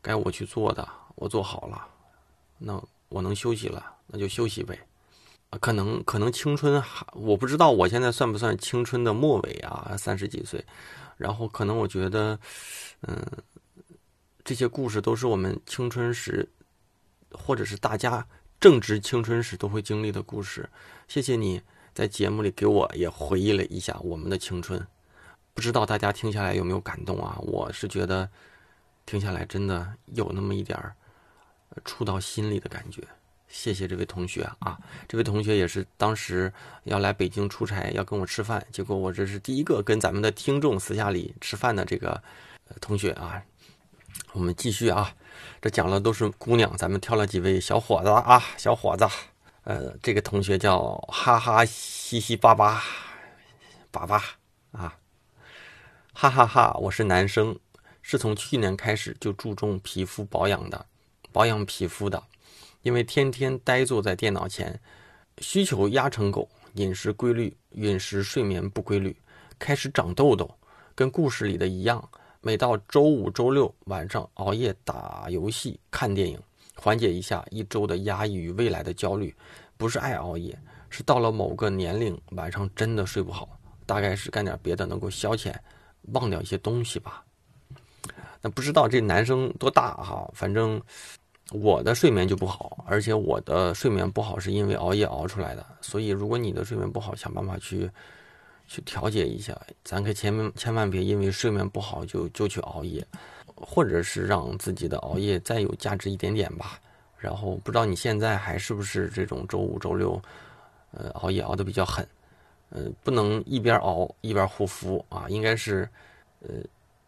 [0.00, 1.86] 该我去做的，我做好了，
[2.58, 4.78] 那我能休息了，那就休息呗。
[5.60, 10.64] 可能可能青春还我不知道我现在算不算青春的末尾啊，三十几岁。
[11.16, 12.38] 然后可能我觉得，
[13.00, 13.26] 嗯，
[14.44, 16.48] 这些故事都是我们青春时，
[17.32, 18.24] 或者是大家
[18.60, 20.68] 正值青春时都会经历的故事。
[21.06, 21.62] 谢谢你
[21.94, 24.84] 在节目里给我也回忆了一下我们的青春。
[25.54, 27.38] 不知道大家听下来有没有感动啊？
[27.40, 28.28] 我是觉得
[29.06, 30.96] 听下来真的有那么一点儿
[31.84, 33.02] 触到心里的感觉。
[33.46, 34.76] 谢谢这位同学啊！
[35.08, 36.52] 这位同学也是当时
[36.84, 42.20] 要来北京出差，要跟我吃饭，结果我这是第一个跟咱们的听众私下里吃饭的这个
[42.80, 43.40] 同学啊。
[44.38, 45.16] 我们继续啊，
[45.60, 49.04] 这讲了都是姑娘，咱们挑了几位小伙子啊，小伙子。
[49.64, 52.80] 呃，这个同学叫哈哈嘻嘻巴巴
[53.90, 54.22] 巴巴
[54.70, 54.96] 啊。
[56.12, 56.72] 哈哈哈！
[56.80, 57.58] 我是男生，
[58.00, 60.86] 是从去年开始就注重皮肤保养的，
[61.32, 62.22] 保养皮肤的，
[62.82, 64.80] 因为天天呆坐在电脑前，
[65.38, 69.20] 需求压成狗，饮食规律、饮食睡眠不规律，
[69.58, 70.48] 开始长痘痘，
[70.94, 72.08] 跟故事里的一样。
[72.40, 76.38] 每到周五、周六晚上熬夜打游戏、看电影，
[76.76, 79.34] 缓解一下一周的压抑与未来的焦虑。
[79.76, 80.56] 不是爱熬夜，
[80.88, 83.48] 是到了某个年龄晚上真的睡不好，
[83.86, 85.54] 大概是干点别的能够消遣。
[86.12, 87.22] 忘掉一些东西吧。
[88.40, 90.30] 那不知道这男生多大哈？
[90.32, 90.80] 反正
[91.52, 95.66] 我的睡眠就不好，而且我的睡眠不好是因为熬夜熬出来的。
[95.80, 97.90] 所以，如果你的睡眠不好，想办法去
[98.68, 99.60] 去调节一下。
[99.82, 103.04] 咱可千千万别因为睡眠不好就就去熬夜，
[103.56, 106.78] 或者是让自己的熬夜再有价值一点点吧。
[107.16, 110.22] 然后，不知道你现在还是不是这种周五、周六，
[110.92, 112.06] 呃，熬夜熬的比较狠。
[112.70, 115.88] 呃，不能一边熬一边护肤啊，应该是，
[116.40, 116.50] 呃，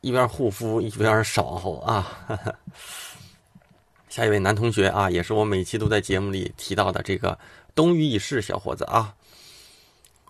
[0.00, 2.56] 一边护肤一边少熬啊。
[4.08, 7.38] 下一位男同学啊，也是我每期都在节目里提到的这个
[7.74, 9.14] 东隅已逝小伙子啊。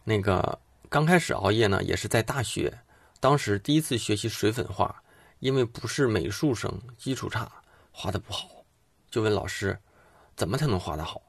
[0.05, 0.59] 那个
[0.91, 2.77] 刚开始熬夜呢，也是在大学，
[3.21, 5.01] 当时第一次学习水粉画，
[5.39, 7.49] 因为不是美术生，基础差，
[7.93, 8.49] 画的不好，
[9.09, 9.79] 就问老师，
[10.35, 11.23] 怎么才能画的好？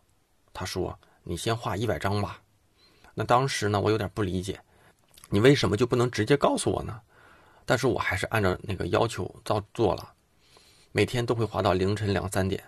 [0.52, 2.42] 他说，你先画一百张吧。
[3.14, 4.60] 那当时呢，我有点不理解，
[5.30, 7.00] 你为什么就不能直接告诉我呢？
[7.64, 10.12] 但是我还是按照那个要求照做了，
[10.92, 12.64] 每天都会画到凌晨两三点，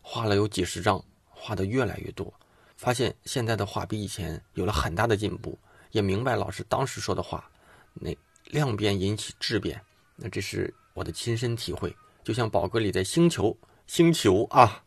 [0.00, 2.32] 画了有几十张，画的越来越多，
[2.74, 5.58] 发现现在的画比以前有了很大的进步，
[5.90, 7.50] 也明白老师当时说的话，
[7.94, 9.80] 那量变引起质变，
[10.16, 14.82] 那这是我的亲身体会，就像宝哥里在星球星球啊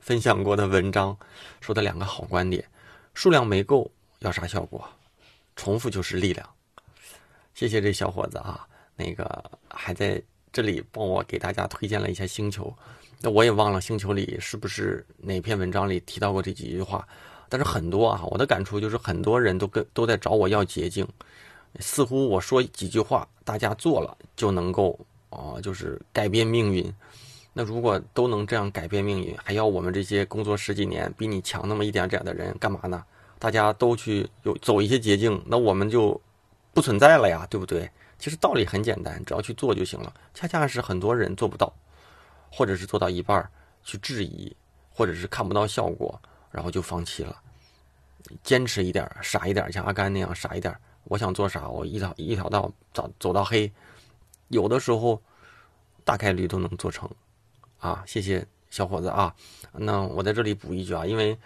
[0.00, 1.16] 分享过的文章
[1.60, 2.68] 说的两个好观点，
[3.14, 3.90] 数量没够。
[4.20, 4.86] 要啥效果？
[5.56, 6.46] 重复就是力量。
[7.54, 12.64] 谢谢这小伙子啊，那个还在这里帮我给大家推荐了一下《星球》，
[13.20, 17.08] 那我也忘了《星球》里是不是哪篇文章里提到过这几句话。
[17.50, 21.06] 但是很多啊，我的感触就是很多人都跟都在找我要捷径，
[21.80, 26.90] 似乎我说几句话，大家做了就能够啊，就是改变命运。
[27.52, 33.04] 那如果都能这样改变命运，还要我们这些工作十几年、比你强那么一点点的人干嘛呢？
[33.40, 36.18] 大家都去有走一些捷径，那我们就
[36.72, 37.90] 不存在了呀，对不对？
[38.20, 40.12] 其实道理很简单，只要去做就行了。
[40.34, 41.72] 恰恰是很多人做不到，
[42.50, 43.50] 或者是做到一半
[43.82, 44.54] 去质疑，
[44.94, 47.36] 或者是看不到效果，然后就放弃了。
[48.42, 50.74] 坚持一点，傻一点，像阿甘那样傻一点。
[51.04, 53.70] 我想做啥，我一条一条道走走到黑，
[54.48, 55.20] 有的时候
[56.04, 57.08] 大概率都能做成。
[57.78, 59.34] 啊，谢谢小伙子啊。
[59.72, 61.38] 那我在这里补一句啊，因为。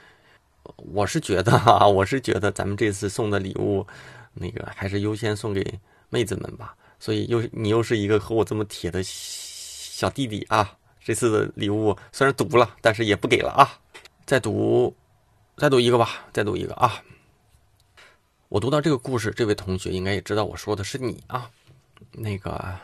[0.77, 3.87] 我是觉得啊，我是觉得咱们这次送的礼物，
[4.33, 6.75] 那个还是优先送给妹子们吧。
[6.99, 13.79] 所以又你又是一个和我这么铁的小弟弟啊，这次的礼物虽然读了，但是也不给了啊。
[14.27, 14.97] 再读，
[15.59, 17.03] 再读一个吧，再读一个啊。
[18.49, 21.51] 我读到这个故事，这位同学应该也知道我说的是你啊。
[22.11, 22.75] 那个，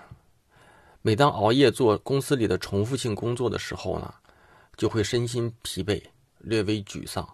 [1.01, 4.13] 每当熬夜做公司里的重复性工作的时候呢，
[4.77, 6.03] 就会身心疲惫。
[6.41, 7.27] 略微沮丧。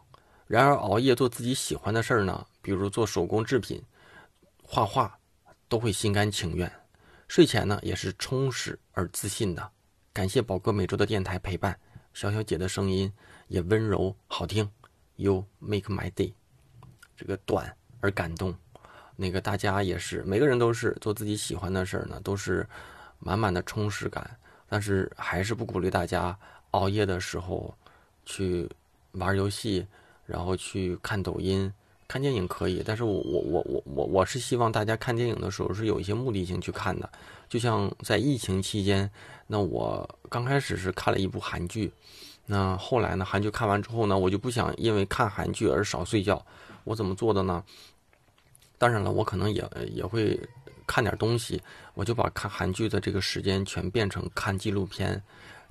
[0.46, 3.82] 然而，熬夜做自己喜欢的事儿呢，比如做手工制品、
[4.62, 5.16] 画画，
[5.68, 6.70] 都会心甘情愿。
[7.26, 9.70] 睡前呢，也是充实而自信的。
[10.12, 11.78] 感谢宝哥每周的电台陪伴，
[12.14, 13.12] 小小姐的声音
[13.48, 14.68] 也温柔好听。
[15.16, 16.32] You make my day，
[17.16, 18.54] 这个短而感动。
[19.16, 22.66] 那个大家也是，每个人都是做自己喜欢的事儿呢，都是
[23.18, 24.38] 满满的充实感。
[24.68, 26.36] 但是还是不鼓励大家
[26.72, 27.74] 熬夜的时候
[28.24, 28.68] 去
[29.12, 29.86] 玩游戏，
[30.26, 31.72] 然后去看抖音。
[32.08, 37.10] 看电影可以，但是我我我我我我是希望大家看电影的时候是有一些目的性去看的。
[37.48, 39.10] 就像在疫情期间，
[39.46, 41.92] 那我刚开始是看了一部韩剧，
[42.46, 46.44] 那后来呢，韩剧看完之后呢，我就不想因为看韩剧而少睡觉。
[46.84, 47.64] 我怎么做的呢？
[48.78, 50.38] 当然了，我可能也也会
[50.86, 51.60] 看点东西，
[51.94, 55.22] 我就把看韩剧的这个时间全变成看纪录片，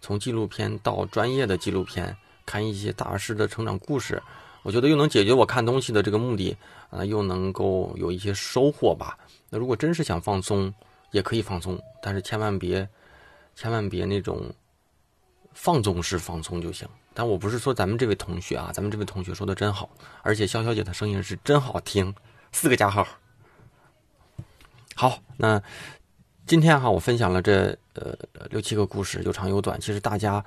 [0.01, 4.21] 从纪录片到专业的纪录片，看一些大师的成长故事。
[4.63, 6.57] 我觉得又能解决我看东西的这个目的，
[6.89, 9.17] 啊，又能够有一些收获吧。
[9.49, 10.73] 那如果真是想放松，
[11.15, 12.88] 也可以放松，但是千万别，
[13.56, 14.54] 千万别那种
[15.54, 16.86] 放纵式放松就行。
[17.13, 19.89] 但我不是说咱们这位同学啊，咱们这位同学说的真好，
[20.21, 22.13] 而且肖小姐的声音是真好听，
[22.51, 23.08] 四个加号。
[24.93, 25.63] 好，那
[26.45, 28.17] 今天哈，我分享了这呃
[28.49, 29.80] 六七个故事，有长有短。
[29.80, 30.43] 其实大家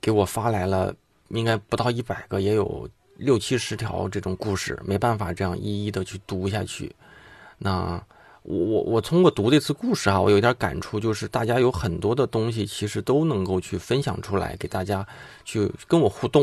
[0.00, 0.94] 给我发来了。
[1.28, 6.94] 应该不到一百个，也有六七十条这种故事，没办法这样一一的去读下去。
[7.58, 8.00] 那
[8.44, 15.06] 我我我通过读这次故事啊，我有点感触，就是大家有很多的东西其实都能够去分享出来，给大家
[15.46, 16.42] 去跟我互动。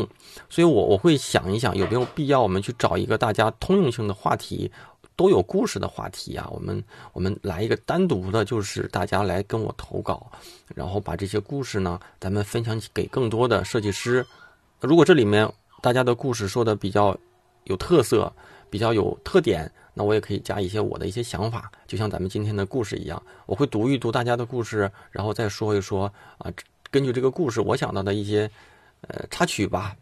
[0.50, 4.72] 所以，我我会想一想，有没有必要我们去找一个大家通用性的话题，
[5.16, 6.50] 都有故事的话题啊？
[6.52, 6.84] 我们
[7.14, 10.26] 我们来一个单独的，就是大家来跟我投稿，
[10.74, 14.26] 然后把这些故事呢，咱们分享给更多的设计师。
[14.80, 15.48] 如果这里面
[15.84, 17.16] 大家的故事说的比较
[17.66, 18.34] 有特色、
[18.72, 26.52] 比较有特点，那我也可以加一些我的一些想法，就像咱们今天的故事一样，我会读一读大家的故事，然后再说一说啊，
[26.90, 28.50] 根据这个故事我想到的一些
[29.02, 29.96] 呃插曲吧。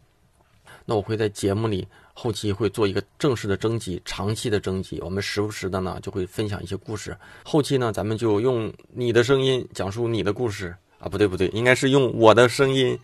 [0.84, 7.16] 那我会在节目里后期会做一个正式的征集，长期的征集，我们时不时的呢就会分享一些故事。
[7.44, 12.98] 后期呢，咱们就用你的声音讲述你的故事啊，不对不对，应该是用我的声音。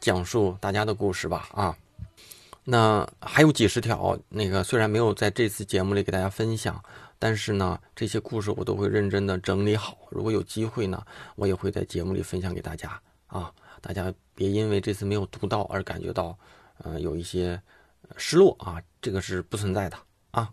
[0.00, 1.76] 讲述大家的故事吧，啊，
[2.64, 6.80] 那还有几十条，那个虽然没有在这次节目里给大家分享，
[7.18, 9.98] 但是呢，这些故事我都会认真的整理好。
[10.10, 13.52] 如果有机会呢，我也会在节目里分享给大家啊。
[13.80, 16.38] 大家别因为这次没有读到而感觉到，
[16.78, 17.60] 呃，有一些
[18.16, 19.98] 失落啊，这个是不存在的
[20.30, 20.48] 啊。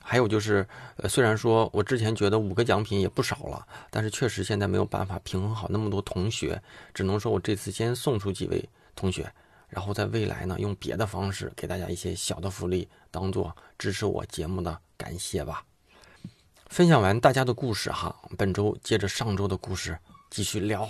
[0.00, 6.60] 还有就是，呃，虽然说我之前觉得五个奖品也不少了，但是确实现在没有办法平衡好那么多同学，
[6.92, 8.68] 只能说我这次先送出几位。
[8.94, 9.32] 同学，
[9.72, 15.64] 然后在未来呢，用别的方式给大家一些小的福利，当做支持我节目的感谢吧。
[16.68, 20.86] 分享完大家的故事哈，本周接着上周的故事继续聊。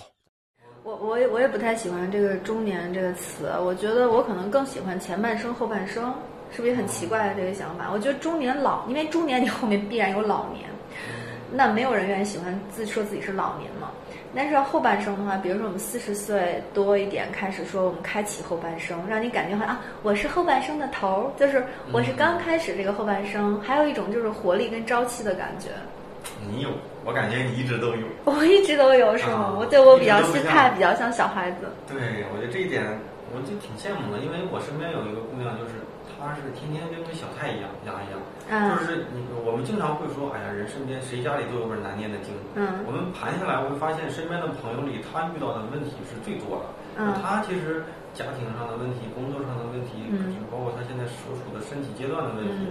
[0.82, 6.12] 我我也我也不太喜欢这个“中年”这个词，我觉得我可能更喜欢前半生、后半生，
[6.50, 7.88] 是不是也很奇怪的这个想法？
[7.92, 10.68] 我觉得中年老，因为中年你后面必然有老年，
[11.52, 13.92] 那没有人愿意喜欢自说自己是老年嘛。
[14.34, 23.60] 但是后半生的话，比如说我们四十岁多一点开始说我们开启后半生，让你感觉好像啊，我是后半生的头，就是我是刚开始这个后半生。
[23.60, 25.68] 还有一种就是活力跟朝气的感觉。
[26.48, 26.70] 你有，
[27.04, 28.06] 我感觉你一直都有。
[28.24, 29.54] 我一直都有是吗？
[29.58, 31.66] 我对我比较心态比较像小孩子。
[31.86, 32.82] 对，我觉得这一点
[33.34, 35.72] 我就挺羡慕的，因为我身边有一个姑娘就是。
[36.22, 37.98] 她是天天跟个小太阳一样
[38.52, 42.34] 就是你我们经常会说，哎呀，人身边谁家里都有本难念的经。
[42.54, 46.66] 嗯，我们盘下来会发现，身边的朋友里，他遇到的问题是最多的。
[47.00, 47.80] 嗯，他其实
[48.12, 52.68] 家庭上的问题、工作上的问题，嗯，包括他现在所处的身体阶段的问题，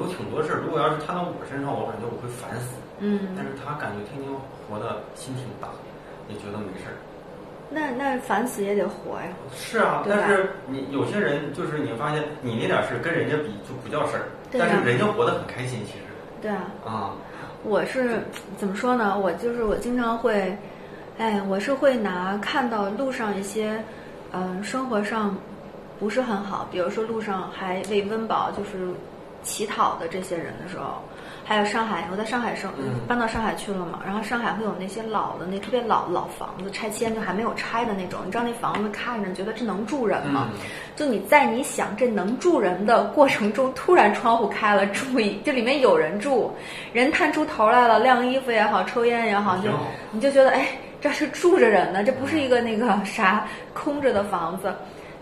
[0.00, 0.64] 有挺多事儿。
[0.64, 2.80] 如果要是摊到我身上，我感觉我会烦死。
[2.98, 4.32] 嗯，但是他感觉天天
[4.64, 5.68] 活的心挺大，
[6.28, 6.96] 也觉得没事儿。
[7.70, 9.28] 那那烦死也得活呀！
[9.52, 15.98] 是啊，但是你有些人就是你发现你那点事跟人家比就不叫事儿，但是人家活得很开心，其实。
[16.40, 16.72] 对啊。
[16.84, 17.12] 啊。
[17.64, 18.22] 我是
[18.56, 19.18] 怎么说呢？
[19.18, 20.56] 我就是我经常会，
[21.18, 23.82] 哎，我是会拿看到路上一些，
[24.32, 25.36] 嗯，生活上
[25.98, 28.92] 不是很好，比如说路上还为温饱就是
[29.42, 31.02] 乞讨的这些人的时候。
[31.48, 32.70] 还有上海，我在上海生，
[33.06, 34.00] 搬到上海去了嘛。
[34.04, 38.20] 然后上海会有那些老的那特别老老房子，拆迁就还没有拆的那种。
[38.26, 40.48] 你知道那房子看着觉得这能住人吗？
[40.94, 46.52] 就你在你想这能住人的过程中，突然窗户开了，注意，这里面有人住，
[46.92, 49.70] 人探出头来了，晾衣服也好，抽烟也好，就
[50.10, 50.68] 你就觉得哎，
[51.00, 54.70] 这是住着人呢，这不是一个那个啥空着的房子。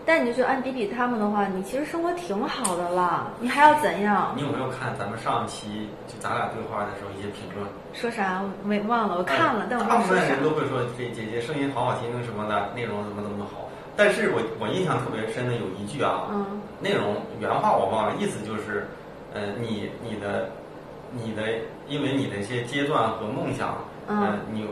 [0.07, 4.31] 但你就按比比他们的话，你其实生活挺好的了，你还要怎样？
[4.37, 7.67] 你有没有看咱们上期就咱俩对话的时候一些评论？
[7.91, 8.41] 说啥？
[8.41, 13.67] 我没忘了，我看了，但我大部分人都会说这姐姐声音好好听什么的，内容怎么怎么好。
[13.97, 18.87] 但是我我印象特别深的有一句啊，嗯，内容原话我忘了，意思就是，
[19.33, 20.47] 呃，你你的
[21.11, 21.43] 你的，
[21.89, 23.75] 因为你的一些阶段和梦想，
[24.07, 24.65] 嗯，你。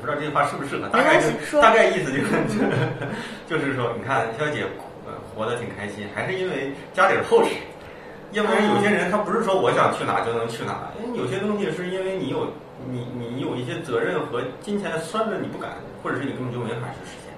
[0.00, 2.60] 不知道这句话适不适合，大概就大概意思就是，
[3.46, 4.64] 就是说，你看肖姐
[5.34, 7.50] 活得挺开心，还是因为家里厚实。
[8.32, 12.50] 因为有些人他不是说我想去哪就能去哪，因为有些东西是因为你有
[12.90, 17.32] 你你有一些责任和金钱拴着你不敢，或者是你根本就没法去实现。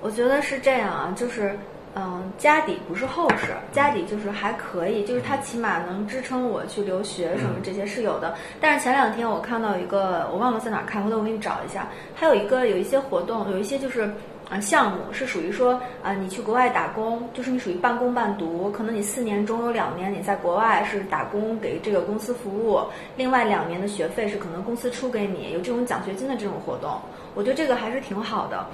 [0.00, 1.56] 我觉得是这样啊，就是。
[1.94, 8.34] 嗯，家底不是厚实，家底就是还可以，就是它起码能支撑我去留学什么这些是有的。
[8.62, 11.86] 但是前两天我看到一个，我忘了在哪看，回头我给你找一下。
[12.14, 14.10] 还有一个有一些活动，有一些就是
[14.48, 22.80] 啊项目是属于说啊你去国外打工，就是你属于半工半读，可能你四年中有两年你在国外是打工给这个公司服务，
[23.18, 26.98] 另外两年的学费是可能公司出给你，有这种奖学金的这种活动，
[27.34, 28.66] 我觉得这个还是挺好的。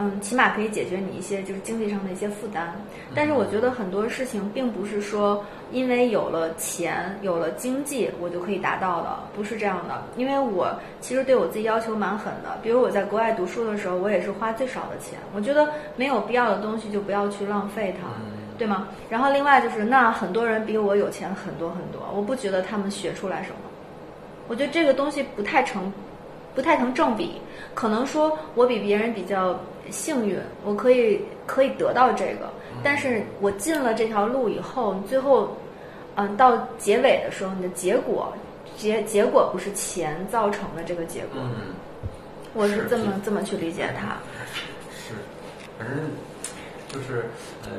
[0.00, 2.74] 嗯，起码可以解决你一些就是经济上的一些负担，
[3.14, 10.02] 但是我觉得很多事情并不是说因为有了钱有了经济我就可以达到的，不是这样的。
[10.16, 18.08] 因为我其实对我自己要求蛮狠的，比如我在国外读书的时候，我也是花最少的钱，我觉得没有必要的东西就不要去浪费它，
[18.56, 18.88] 对吗？
[19.10, 23.56] 然后另外就是那很多人比我有钱很多很多，我不觉得他们学出来什么，
[24.48, 25.92] 我觉得这个东西不太成，
[26.54, 27.40] 不太成正比，
[27.74, 29.60] 可能说我比别人比较。
[29.90, 32.50] 幸运，我可以可以得到这个，
[32.82, 35.56] 但是我进了这条路以后，最后，
[36.14, 38.32] 嗯，到结尾的时候，你的结果
[38.76, 41.40] 结结果不是钱造成的这个结果，
[42.54, 44.16] 我是这么这么去理解它。
[44.92, 45.14] 是，
[45.78, 45.98] 反正
[46.88, 47.24] 就是
[47.64, 47.70] 呃，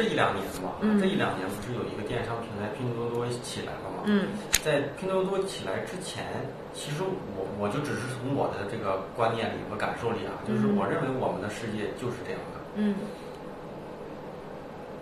[0.00, 4.00] 这一两年吧，这一两年不是有一个电商平台拼多多起来了吗？
[4.06, 4.28] 嗯，
[4.64, 6.24] 在拼多多起来之前。
[6.72, 7.02] 其实
[7.36, 12.60] 我我就只是从我的这个观念里和感受里啊，就是我认为我们的世界就是这样的。
[12.76, 12.94] 嗯。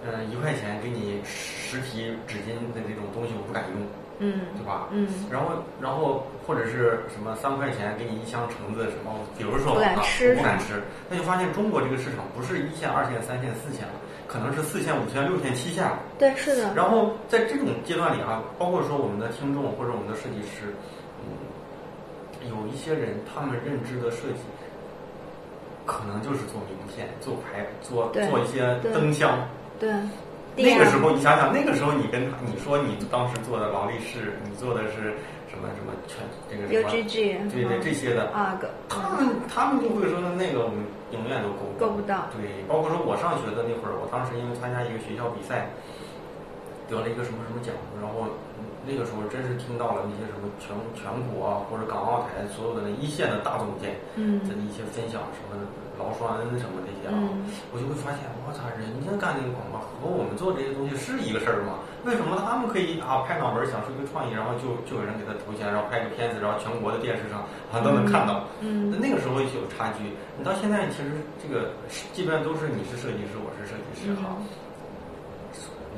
[0.02, 3.87] 嗯，一块钱给你实体纸巾的那种东西，我不敢用。
[4.18, 4.50] 嗯。
[4.58, 4.88] 对吧？
[4.90, 5.06] 嗯。
[5.30, 13.94] 然后，然后或者是什么三块钱给你一箱橙子什么，比如说不敢吃，不敢吃，那就发现中国这个市场不是一线、二线、三线、四线了，
[14.28, 15.90] 可能是四线、五线、六线、七线。
[16.18, 16.72] 对，是的。
[16.74, 20.72] 然后在这种阶段里啊，包括说我们的听众或者我们的设计师。
[22.48, 24.40] 有一些人，他们认知的设计，
[25.84, 29.36] 可能就是做名片、做牌、做做一些灯箱。
[29.78, 29.90] 对。
[30.59, 35.14] 那个时候，你想想，那个时候你跟他你说你当时做的劳力士，你做的是
[35.47, 36.18] 什么什么全
[36.51, 36.90] 这个什么。
[37.51, 38.29] 对对，这些的。
[38.31, 42.27] 啊他们他们就会说那个我们永远都够够不到。
[42.37, 45.71] 对，包括说我上学的那会儿，我当时因为参加一个学校比赛，
[46.90, 48.27] 得了一个什么什么奖，然后。
[48.88, 55.61] 那个时候真是听到了那些什么全全国啊，或者港澳台所有的那一线的大总监嗯的一些分享，什么
[56.01, 57.20] 劳双恩什么那些啊，
[57.68, 61.85] 我就会发现，我操，人家干那个广告和我们做这些东西是一个事儿吗？
[62.07, 68.48] 为什么他们可以啊拍脑门想出一个创意，然后就就有人给他投钱，然后拍个片子，然后全国的电视上啊都能看到？
[68.64, 70.09] 嗯，那那个时候有差距。
[70.38, 71.74] 你到现在其实这个
[72.14, 74.38] 基本上都是你是设计师，我是设计师哈。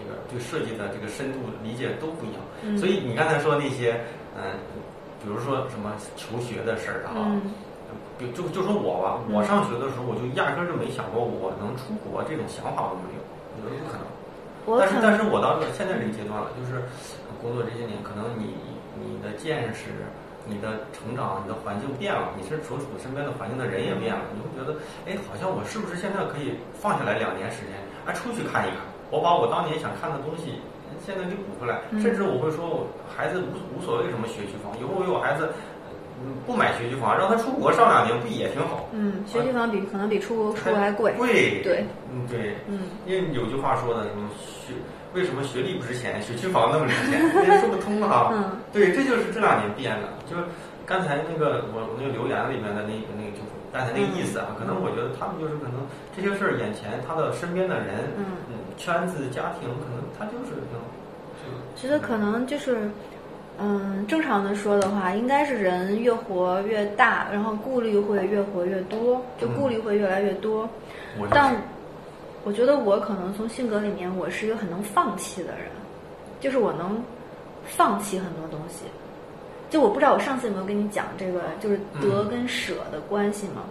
[0.01, 2.41] 那个对设计的这个深度理解都不一样，
[2.81, 4.01] 所以你刚才说那些，
[4.33, 4.57] 嗯，
[5.21, 7.37] 比如说什么求学的事儿啊，
[8.19, 13.21] 就就就说我吧，我上学的时候我就压根儿就没想过我能出国，这种想法都没有，
[13.61, 14.09] 我觉得不可能。
[14.79, 16.81] 但是但是我到现在这个阶段了，就是
[17.41, 18.55] 工作这些年，可能你
[18.97, 19.89] 你的见识、
[20.47, 27.75] 你的成长、你的环境变了，你是所处身边的环境的人也变了，你会觉得，哎，好像我是不是现在可以放下来两年时间，
[28.07, 28.79] 哎，出去看一看。
[29.11, 30.55] 我把我当年想看的东西，
[31.05, 31.81] 现在给补回来。
[32.01, 35.51] 甚至我会说，我孩子无无所谓什么学区房，以后我有孩子，
[36.47, 38.87] 不买学区房，让他出国上两年，不也挺好？
[38.93, 41.13] 嗯，学区房比可能比出国 出国还贵。
[41.19, 41.61] 贵。
[41.63, 41.85] 对。
[42.13, 42.55] 嗯，对。
[42.69, 42.83] 嗯。
[43.07, 44.73] 因为有句话说的，什么学
[45.13, 47.61] 为什么学历不值钱，学区房那么值钱？
[47.61, 48.31] 说不通啊。
[48.35, 48.57] 嗯。
[48.73, 50.07] 对，这就是这两年变的。
[50.31, 50.45] 就是
[50.87, 53.43] 刚才那个我我那个留言里面的那个那个就。
[53.73, 58.27] 刚才那个意思啊，可能我觉得他们就是可能这些事儿眼前他的身边的人，嗯，
[58.77, 60.81] 圈子家庭，可能他就是能。
[61.77, 62.91] 觉得可能就是，
[63.59, 70.69] 嗯，正常的说的话，应该是人越活越大，然后顾虑会越活越多，就顾虑会越来越多。
[71.31, 71.57] 但
[72.45, 75.69] 我觉得我可能从性格里面，我是一个很能放弃的人，
[76.41, 77.03] 就是我能
[77.65, 78.85] 放弃很多东西。
[79.71, 83.63] 就我不知道我上次有没有跟你讲这个，就是得跟舍的关系吗？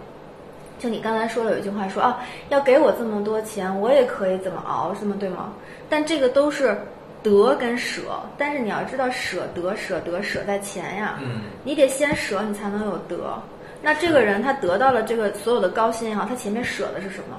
[0.80, 5.52] 就你刚才说了有一句话说啊，要给我这么多钱，我也可以怎么熬，是吗对吗？
[5.90, 6.76] 但这个都是
[7.22, 13.40] 得跟舍，但是你要知道舍得舍得舍在前呀，嗯，你得先舍，你才能有得。
[13.82, 17.36] 那这个人他得到了这个所有的高薪也好，他前面舍的是什么？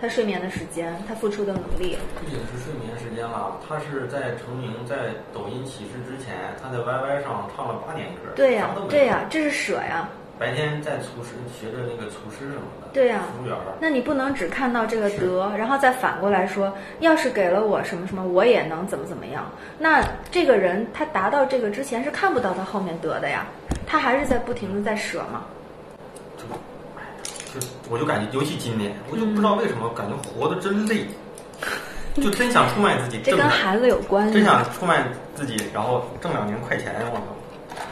[0.00, 1.96] 他睡眠的时间，他付出的努力。
[2.18, 10.08] 不仅是睡眠时间了，他是在成名在抖音起势之前，他在 YY 上唱了八年歌，对呀，对呀，这是舍呀。
[10.42, 13.56] 白天在厨师学着那个厨师什么的，对呀，服务员。
[13.78, 19.48] 那你不能只看到这个德，然后再反过来说，要是给了我什么什么，我也能怎么怎么样。
[19.78, 23.46] 那这个人他达到这个之前是看不到他后面得的呀，
[23.86, 25.44] 他还是在不停的在舍嘛。
[26.36, 31.06] 就，就我就感觉，尤其今年，我就不知道为什么感觉活的真累，
[32.16, 33.20] 就真想出卖自己。
[33.22, 34.34] 这跟孩子有关系。
[34.34, 35.04] 真想出卖
[35.36, 37.22] 自己，然后挣两年快钱，我操！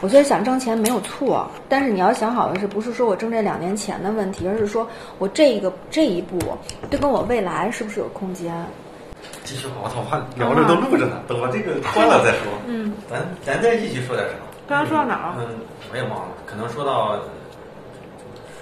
[0.01, 4.87] 我觉得想挣钱没有错，但是你要想好的是，不是说我挣这两年钱的问题，而是说
[5.19, 6.39] 我这一个这一步，
[6.89, 8.65] 对跟我未来是不是有空间？
[9.43, 10.01] 继续，我操，
[10.35, 12.51] 聊着都录着呢，等我这个关了再说。
[12.65, 14.41] 嗯，咱咱再继续说点什么？
[14.67, 15.35] 刚刚说到哪儿？
[15.37, 15.59] 嗯，
[15.91, 17.19] 我也忘了，可能说到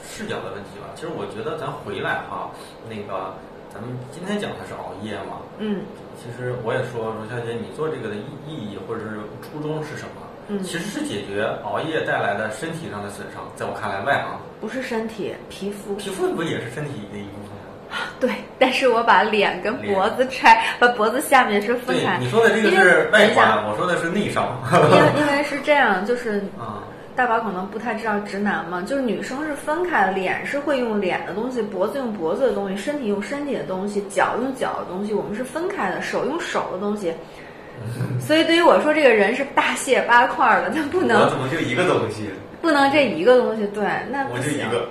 [0.04, 0.92] 视角的问题吧。
[0.96, 2.52] 其实我觉得咱回来哈，
[2.90, 3.34] 那个
[3.74, 5.40] 咱们今天讲的是熬夜嘛。
[5.60, 5.82] 嗯。
[6.20, 10.28] 其实我也说罗，小姐，你做这个的意意义或者是初衷是什么？
[10.50, 17.98] 嗯，其实是解决熬夜带来的身体上的损伤，在我看来，外行不是身体，皮肤，皮肤不也是身体的一部分吗？
[18.20, 22.18] 对，但是我把脸跟脖子拆，把脖子下面是分开。
[22.20, 24.60] 你说的这个是外伤，我说的是内伤。
[24.72, 26.84] 因为因为是这样，就是啊
[27.16, 37.14] 大宝可能不太知道直男嘛，就是女生是分开的，脸是会用脸的东西，脖子用脖子的东西，身体用身体的东西，脚用脚的东西，我们是分开的，手用手的东西。
[38.20, 41.22] 所以对于我说，这个人是大卸八块的，他不能。
[41.22, 42.30] 我怎么就一个东西？
[42.62, 44.88] 不能这一个东西，对，那我就一个。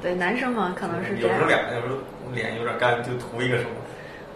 [0.00, 1.30] 对，男生嘛，可能是这样。
[1.30, 1.96] 有时候俩，有时候
[2.32, 3.70] 脸有点干，就涂一个什么。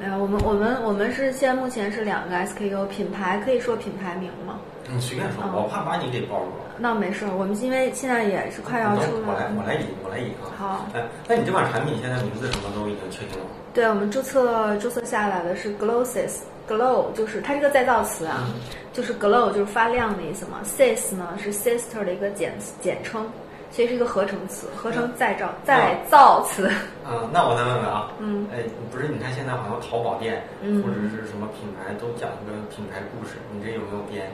[0.01, 4.59] 没有，我们我们我们是现在目前是两个 SKU 品牌，可以说品牌名吗？
[4.89, 6.65] 你随便说，我怕把你给暴露了。
[6.79, 9.29] 那没事，我们因为现在也是快要出了。
[9.29, 10.51] 我来，我来引，我来引啊。
[10.59, 10.87] 好。
[10.95, 13.47] 哎，那你这款产品现在名字什么都已经确定了？
[13.73, 16.39] 对，我们注册注册下来的是 Glosses。
[16.73, 18.49] Glow 就是它是个再造词啊，
[18.95, 20.61] 就是 glow 就是发亮的意思嘛。
[20.65, 23.27] Sis 呢是 sister 的一个简简称，
[23.71, 26.71] 所以是一个合成词，合成再造再造词。
[27.07, 34.31] 嗯，那我再问问啊， 嗯，哎，不是，你看现在好像淘宝店或者是什么品牌都讲一个品牌故事，你这有没有编？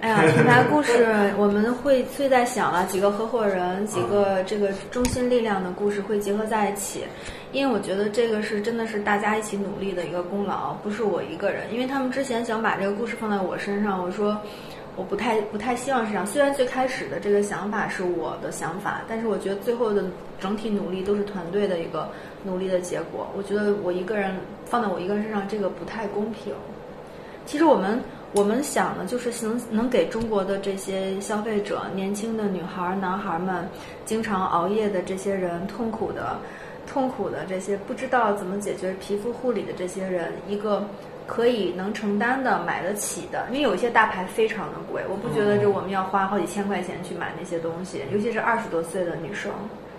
[0.00, 1.04] 哎呀，品牌故事
[1.36, 7.04] 我们会最在想了几个合伙人，几个这个中心力量的故事会结合在一起，
[7.52, 11.70] 因为我觉得这个是真的是大家一起努力的一个功劳，不是我一个人。
[11.70, 14.40] 因为他们之前想把这个故事放在我身上，我说
[14.96, 16.26] 我不太不太希望是这样。
[16.26, 20.02] 虽然最开始的这个想法是我的想法，但是我觉得最后的
[20.40, 22.08] 整体努力都是团队的一个
[22.42, 23.28] 努力的结果。
[23.36, 24.34] 我觉得我一个人
[24.64, 26.54] 放在我一个人身上，这个不太公平。
[27.44, 28.00] 其实我们。
[28.32, 33.68] 我们想的就是能能给中国的这些消费者，年轻的女孩、男孩们，
[34.04, 36.38] 经常熬夜的这些人，痛苦的、
[36.86, 40.86] 痛苦的这些不知道怎么解决皮肤护理的这些人，一个
[41.26, 43.46] 可以能承担的、买得起的。
[43.50, 49.50] 因为有一些大牌非常的贵，我不觉得这我们要花好几千块钱去买那些东西，尤其是二十多岁的女生。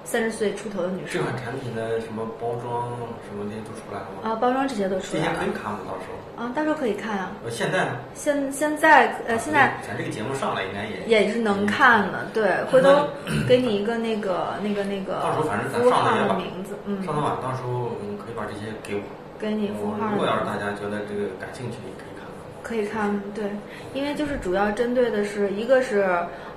[0.04, 2.90] 三十岁出头的女生，这款产品的什么包装
[3.24, 4.30] 什么的都出来了吗？
[4.30, 5.40] 啊，包装这些都出来了。
[5.40, 5.80] 可以看吗？
[5.88, 6.44] 到时候？
[6.44, 7.32] 啊，到时候可以看啊。
[7.50, 7.92] 现在呢？
[8.16, 12.26] 现现在呃，现在咱这个节目上来应该也也是能看的。
[12.34, 13.08] 对，回头
[13.48, 19.02] 给你一个那个那个那个到时候反正咱上号的名字，嗯，上头晚到时候嗯可以把这些给我。
[19.40, 20.10] 给你符号。
[20.12, 22.26] 如果要是大家觉得这个感兴趣，也可以看。
[22.64, 23.46] 可以看，对，
[23.94, 26.10] 因为就是主要针对的是一个是。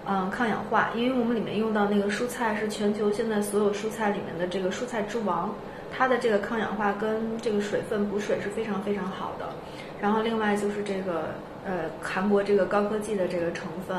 [0.06, 5.54] 嗯，抗氧化，因为我们里面用到那个蔬菜是全球现在所有蔬菜里面的这个蔬菜之王，
[5.90, 9.48] 它的这个抗氧化跟这个水分补水是非常非常好的。
[10.00, 11.30] 然后另外就是这个
[11.64, 13.96] 呃韩国这个高科技的这个成分，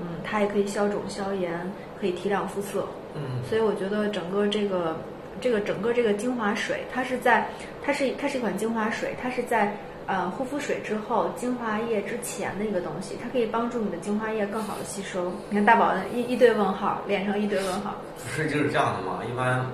[0.00, 1.60] 嗯，它也可以消肿消炎，
[2.00, 2.86] 可以提亮肤色。
[3.14, 4.96] 嗯，所以我觉得整个这个
[5.38, 7.46] 这个整个这个精华水，它是在
[7.82, 9.76] 它是它是一款精华水，它是在。
[10.06, 15.32] 呃，护肤水之后，精华液之前的一个东西，它可以帮助你的精华液更好的吸收。
[15.50, 17.94] 你看大宝一一堆问号，脸上一堆问号。
[18.22, 19.20] 不是就是这样的吗？
[19.28, 19.66] 一般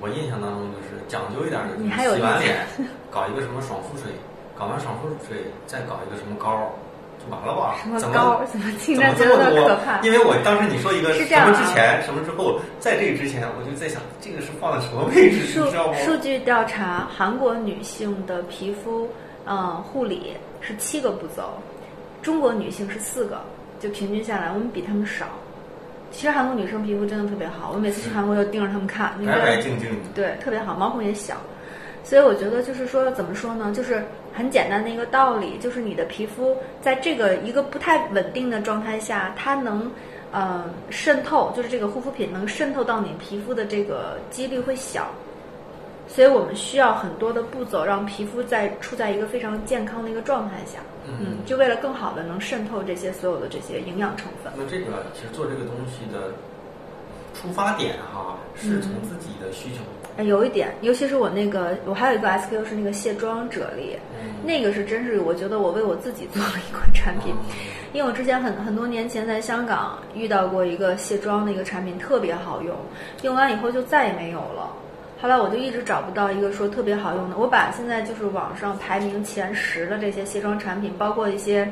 [0.00, 2.64] 我印象当中就是讲究一点的，你还有洗完脸
[3.10, 4.12] 搞一个什么爽肤水，
[4.56, 6.70] 搞完爽肤水再搞一个什么膏。
[7.30, 7.76] 完了吧？
[7.82, 8.42] 什么高？
[8.50, 10.00] 怎么听着觉得可怕？
[10.02, 15.44] 因为我当时你说一个什么之前，什么之后，在这个之前，我就在想，这个是放在什么位置？
[15.46, 15.64] 数？
[16.04, 19.08] 数据调查，韩国女性的皮肤，
[19.46, 21.54] 嗯，护理是七个步骤，
[22.22, 23.40] 中国女性是四个，
[23.80, 25.26] 就平均下来，我们比他们少。
[26.10, 31.34] 其实韩国女生皮肤真的特别好，我每次去韩国就盯着她们看，白白净净的，对，特别好，毛孔也小。
[32.04, 33.72] 所以我觉得就是说，怎么说呢？
[33.74, 34.04] 就是
[34.34, 39.90] 很简单的一个道理，就是你的皮肤在这个一个不太稳定的状态下，它能
[40.32, 45.06] 呃渗透，就是这个护肤品能渗透到你皮肤的这个几率会小。
[46.06, 50.80] 所以我们需要很多的步骤，让皮肤在处在一个非常健康的一个状态下。
[51.06, 54.52] 嗯，就为了更好的能渗透这些所有的这些营养成分。
[54.54, 56.30] 那这个其实做这个东西的
[57.32, 59.80] 出发点哈，是从自己的需求。
[60.18, 63.96] 有一点，尤其是我那个，我还有一个 SKU 是那个卸妆啫喱，
[64.44, 67.34] 那个是真是我觉得我为我自己做了一款产品，
[67.92, 72.76] 因为我之前很很多年前在香港遇到过一个卸妆的一个产品，特别好用，
[73.22, 74.70] 用完以后就再也没有了。
[75.20, 81.68] 后来我就一直找不到一个说特别好用的，我把现在就是网上排名前十的这些卸妆产品，包括一些。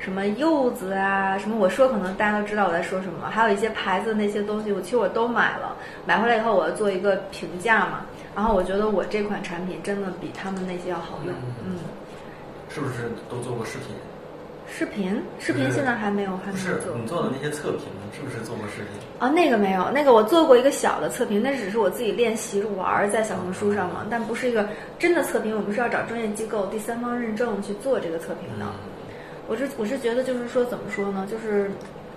[0.00, 5.76] 什么柚子啊，什么我说可能大家都知道我在说什么，还有一些牌子那些东西，我其实我都买了，
[6.06, 11.34] 买回来以后我要做一个评价嘛，然后我觉得我这款产品真的比他们那些要好用，
[11.64, 11.78] 嗯。
[12.72, 13.88] 是不是都做过视频？
[14.72, 16.96] 视频，视频现在还没有，还没有做。
[16.96, 17.80] 你做的那些测评，
[18.14, 18.86] 是不是做过视频？
[19.18, 24.64] 啊，那个没有，那个我做过一个小的测评，那只是我自己练习玩在小红书上嘛，但不是一个
[25.00, 28.66] 真的测评，我们是要找专业机构第三方认证去做这个测评的。
[29.50, 31.68] 我是我是觉得就是说怎么说呢，就是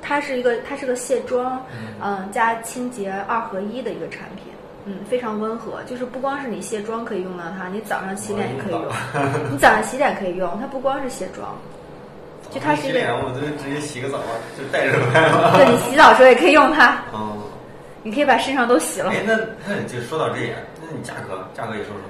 [0.04, 1.60] 它是一个它是个卸妆，
[2.00, 4.54] 嗯，加清洁二合一的一个产品，
[4.86, 5.82] 嗯，非常温和。
[5.88, 8.86] 就是不光是你卸妆可以用到它，你早上洗脸也可以用，
[9.52, 10.48] 你早上洗脸可以用。
[10.62, 11.58] 它不光是卸妆，
[12.52, 13.00] 就它是一个。
[13.00, 14.20] 洗脸我就直接洗个澡
[14.56, 14.94] 就带着。
[15.58, 17.04] 对你洗澡时候也可以用它。
[17.12, 17.36] 哦。
[18.04, 19.10] 你可以把身上都洗了。
[19.10, 22.04] 哎，那那就说到这点，那你价格价格也说说。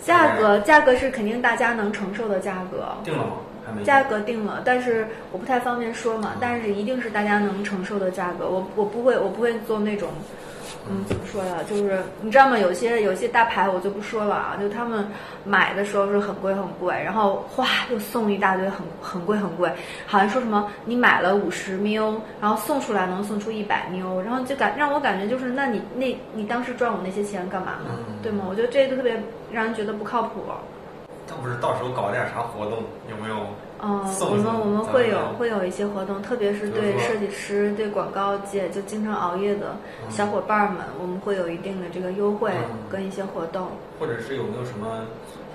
[0.00, 2.88] 价格价格是肯定大家能承受的价格。
[3.04, 3.32] 定了吗？
[3.84, 6.32] 价格定了，但是我不太方便说嘛。
[6.40, 8.48] 但是一定是大家能承受的价格。
[8.48, 10.08] 我我不会我不会做那种，
[10.88, 11.58] 嗯，怎么说呀？
[11.68, 12.58] 就是你知道吗？
[12.58, 14.56] 有些有些大牌我就不说了啊。
[14.60, 15.06] 就他们
[15.44, 19.70] 买的时候是很贵很贵，然后哗又送一大堆很很贵很贵，
[20.06, 27.90] 好像说什么你买了五十 ml，然后送出来能送出一百 ml，然后就感让我感觉就是那你那你当时赚我那些钱干嘛呢？
[28.22, 28.44] 对吗？
[28.48, 30.44] 我觉得这个特别让人觉得不靠谱。
[31.30, 33.36] 那不是到时候搞点啥活动，有没有？
[33.82, 39.74] 嗯，我们我们会有会有一些活动，特别是对设计师、对广告界就经常熬夜的
[40.10, 42.52] 小伙伴们，我们会有一定的这个优惠
[42.90, 43.68] 跟一些活动。
[43.98, 45.00] 或者是有没有什么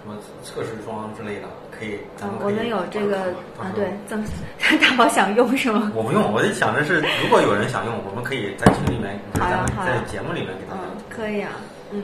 [0.02, 2.00] 什么测试装之类的，可以？
[2.24, 3.26] 嗯，我们有这个
[3.60, 4.24] 啊，对，赠
[4.82, 5.92] 大宝想用是吗？
[5.94, 10.74] 我不用，我就想着是，如果有人想用，我们可以在群里面，咱们在节目里面给他。
[10.74, 11.52] 嗯，可以啊，
[11.92, 12.02] 嗯。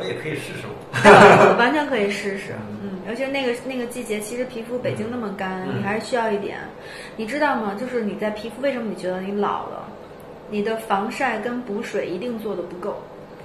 [0.00, 0.66] 我也可以试试，
[1.58, 2.54] 完全可以试试。
[2.82, 6.58] 嗯，而且那个那个季节，其实皮肤北京那么干，你还是需要一点。
[7.16, 7.76] 你知道吗？
[7.78, 9.86] 就是你在皮肤为什么你觉得你老了？
[10.48, 12.96] 你的防晒跟补水一定做的不够，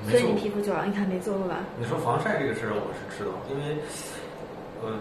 [0.10, 0.86] 所以你皮肤就老。
[0.86, 1.58] 你看没做过吧？
[1.78, 3.76] 你说防晒这个事儿，我是知道，因为
[4.82, 4.98] 呃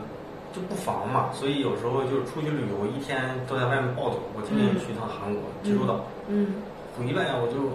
[0.52, 4.18] 就不防嘛，所以有时候就出去旅游，一天都在外面暴走。
[4.34, 6.55] 我今年去一趟韩国济州岛，嗯，
[6.98, 7.70] 回来我就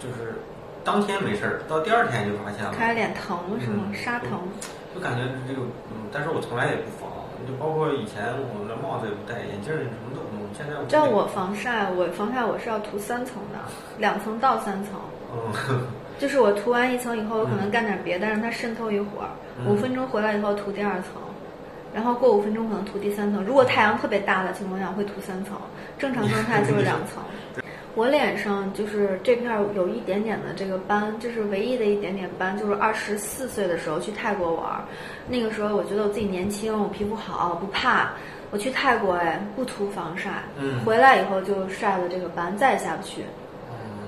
[0.00, 0.32] 就是。
[0.88, 3.84] 当天没事儿，到第二天就发现了，开始脸疼是吗？
[3.92, 4.40] 沙疼，
[4.94, 5.60] 就感觉这个，
[5.92, 7.12] 嗯，但是我从来也不防，
[7.46, 10.72] 就包括以前我那帽子也不戴，眼镜什么都不弄，现在。
[10.88, 13.58] 叫我防晒，我防晒我是要涂三层的，
[14.00, 14.94] 两层到三层。
[15.30, 15.86] 嗯。
[16.18, 19.28] 就是我涂完一层以后，我可能干点别的，让它渗透一会儿，
[19.68, 21.20] 五分钟回来以后涂第二层，
[21.94, 23.44] 然后过五分钟可能涂第三层。
[23.44, 25.54] 如果太阳特别大的情况下会涂三层，
[25.96, 27.22] 正常状态就是两层。
[27.98, 34.80] 我脸上就是这片有一点点的这个斑，这是唯一的一点点斑，就是二十四岁的时候去泰国玩，
[35.26, 38.12] 那个时候我觉得我自己年轻，我皮肤好，不怕。
[38.52, 40.44] 我去泰国哎，不涂防晒，
[40.84, 43.24] 回来以后就晒了这个斑，再也下不去。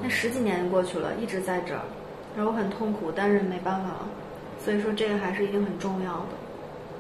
[0.01, 1.83] 那十几年过去了，一直在这儿，
[2.37, 4.09] 然后我很痛苦，但是没办法了。
[4.65, 6.29] 所以说这个还是一定很重要的。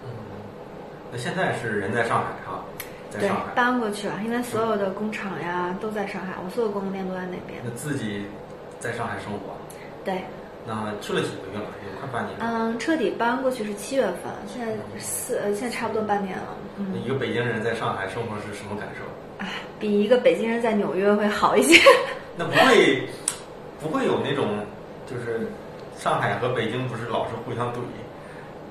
[0.06, 0.10] 嗯，
[1.12, 2.64] 那现在是人在上海哈。
[3.18, 7.60] 对，搬过去了，因为所有的工厂呀都在上海，我所有供应链都在那边。
[7.64, 8.24] 那自己
[8.78, 9.56] 在上海生活？
[10.04, 10.22] 对。
[10.66, 11.64] 那去了几个月了？
[11.84, 12.36] 有快半年。
[12.40, 16.44] 嗯，彻底搬过去是七月份，现在四呃，现在差不多半年了。
[16.76, 16.94] 嗯。
[17.02, 19.04] 一个北京人在上海生活是什么感受？
[19.38, 19.48] 哎，
[19.78, 21.80] 比一个北京人在纽约会好一些。
[22.36, 23.08] 那不会，
[23.80, 24.46] 不会有那种，
[25.06, 25.48] 就是
[25.96, 27.78] 上海和北京不是老是互相怼？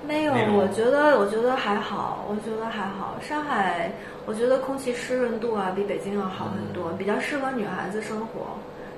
[0.08, 3.16] 没有，我觉得我觉得还好，我觉得还好。
[3.22, 3.92] 上海，
[4.26, 8.58] 我觉得空气湿润度啊比北京要好很多，比较适合女孩子生活，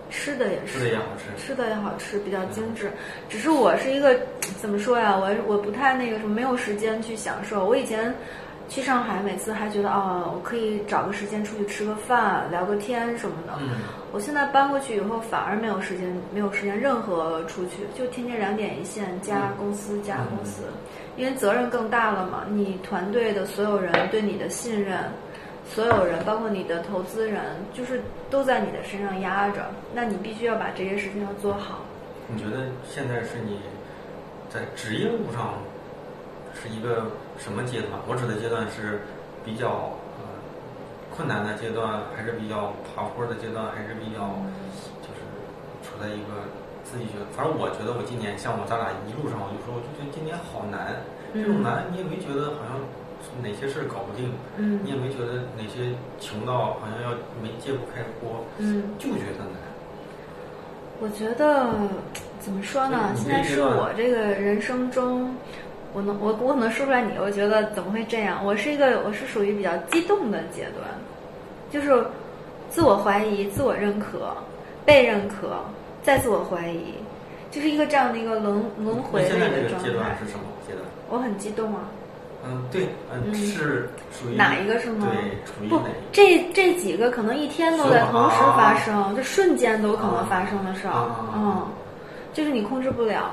[0.09, 2.91] 吃的也是，吃的也好吃，吃的也好吃，比较精致。
[3.27, 4.15] 只是我是一个
[4.61, 5.17] 怎么说呀？
[5.17, 7.65] 我我不太那个什么，没有时间去享受。
[7.65, 8.13] 我以前
[8.71, 13.51] 去上海每次还觉得哦，我可以找个时间出去吃个饭、聊个天什么的。
[13.59, 13.71] 嗯。
[14.13, 20.63] 我现在搬过去以后，反而没有时间，没有时间任何出去，就天天两点一线，加公司加公司，
[21.17, 22.45] 因为责任更大了嘛。
[22.49, 24.99] 你团队的所有人对你的信任，
[25.65, 27.41] 所有人包括你的投资人，
[27.73, 31.79] 就是都在你的身上压着，那你必须要把这些事情要做好。
[32.29, 33.59] 你觉得现在是你
[34.49, 35.55] 在职业路上
[36.53, 37.11] 是一个
[37.41, 37.97] 什么阶段？
[38.07, 39.01] 我指的阶段是
[39.43, 39.91] 比较。
[41.13, 44.31] 困难的阶段，还是比较爬坡的阶段，还是比较
[45.03, 45.19] 就是
[45.83, 46.47] 处在一个
[46.87, 51.03] 自己觉得，反正我觉得我今年像我咱俩一路上，我就说我就觉得今年好难。
[51.35, 52.79] 这种难你也没觉得好像
[53.43, 57.11] 哪些事儿搞不定，嗯，你也没觉得哪些穷到好像要
[57.43, 59.59] 没揭不开锅，嗯，就觉得难。
[61.03, 61.75] 我觉得
[62.39, 63.11] 怎么说呢？
[63.19, 65.35] 现在是我这个人生中。
[65.93, 68.39] 我能我我可能说出来你，我觉得怎么会这样？
[68.45, 70.87] 我是一个我是属于比较激动的阶段，
[71.69, 72.05] 就是
[72.69, 74.35] 自我怀疑、自我认可、
[74.85, 75.57] 被认可、
[76.01, 76.93] 再自我怀疑，
[77.51, 79.89] 就是一个这样的一个轮轮回的一个状态。
[79.89, 80.85] 阶段是什么阶段？
[81.09, 81.81] 我很激动啊。
[82.43, 85.07] 嗯，对，嗯，是属于哪一个是吗？
[85.69, 85.79] 不，
[86.11, 91.67] 这这几个可能一天都在同时发生，就瞬间都可能发生的事儿，嗯，
[92.33, 93.29] 就是你控制不了。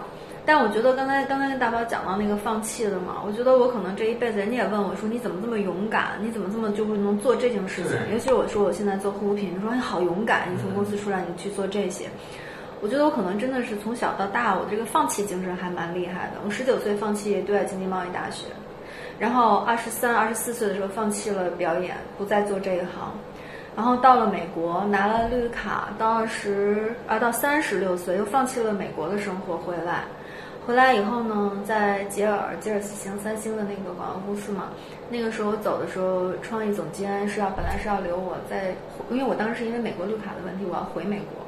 [0.48, 7.92] 但我觉得刚才刚才跟大宝讲到那个放弃的嘛，我觉得我可能这一辈子，人家也问我说你怎么这么勇敢，你怎么这么就会能做这件事情？
[8.10, 12.06] 尤其是我说我现在做护肤品，你说你好勇敢，你从公司出来你去做这些，
[12.80, 16.40] 我觉得我可能真的是从小到大我这个放弃精神还蛮厉害的。
[16.42, 18.46] 我十九岁放弃对外经济贸易大学，
[19.18, 23.12] 然后二十三、二十四岁的时候放弃了表演，不再做这一行，
[23.76, 30.04] 然后到了美国拿了绿卡，到二十啊到三十六岁又放弃了美国的生活回来。
[30.68, 34.64] 回来以后呢，在吉尔吉尔斯星三星的那个广告公司嘛，
[35.08, 38.74] 那个时候走的时候，创意总监是要本来是要留我在，
[39.08, 41.40] 因为我当时是因为美国绿卡的问题，我要回美国，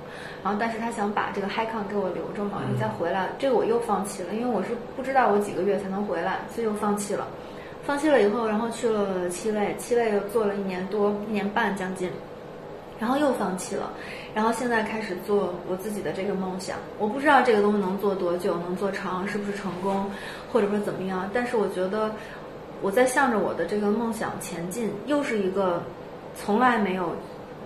[0.42, 7.26] 然后但是他想把这个 HiCon 给我留着嘛，你再回来，这个我又放弃了，因为我是不知道我几个月才能回来，所以又放弃了。
[7.84, 12.10] 放弃了以后，然后去了七位，七位又做了一年多，一年半将近。
[13.00, 13.90] 然后又放弃了，
[14.34, 16.76] 然后现在开始做我自己的这个梦想。
[16.98, 20.08] 我不知道这个东西能做多久，能做长，是不是成功，
[20.52, 21.28] 或者说怎么样？
[21.32, 22.12] 但是我觉得
[22.82, 25.82] 我在向着我的这个梦想前进，又是一个
[26.36, 27.16] 从来没有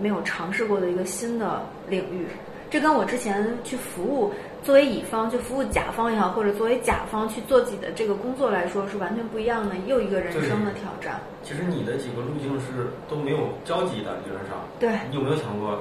[0.00, 2.28] 没有尝试过的一个新的领域。
[2.70, 4.32] 这跟我之前去服务。
[4.64, 11.20] 作为乙方就服务甲方也好，或者作为甲方去做自己的这个工作来说，是完全不一样的，又一个人生的挑战。
[11.42, 14.56] 其实你的几个路径是都没有交集的，理论上。
[14.80, 14.88] 对。
[15.10, 15.78] 你有没有想过，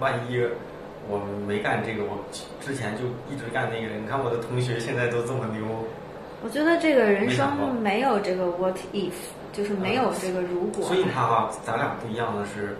[0.00, 0.38] 万一
[1.08, 2.22] 我没干这个，我
[2.60, 3.94] 之前就一直干那个？
[3.94, 5.64] 你看我的同学现在都这么牛。
[6.44, 9.12] 我觉得这个人生没有这个 what if，
[9.54, 10.84] 就是没有这个如果。
[10.84, 12.76] 所以你看哈，咱俩不一样的是。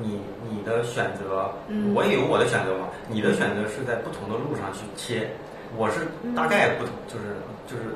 [0.00, 0.20] 你
[0.50, 1.50] 你的选择，
[1.94, 2.88] 我也有我的选择嘛。
[3.08, 5.28] 你的选择是在不同的路上去切，
[5.76, 7.36] 我是大概不同，就是
[7.66, 7.94] 就是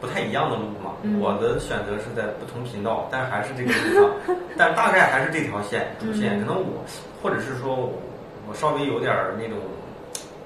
[0.00, 0.96] 不太一样的路嘛。
[1.20, 6.40] 我的选择是在不同频道，但还是这个地方， 但大概还是这条线主线。
[6.40, 6.84] 可能我
[7.22, 7.92] 或者是说
[8.48, 9.58] 我稍微有点那种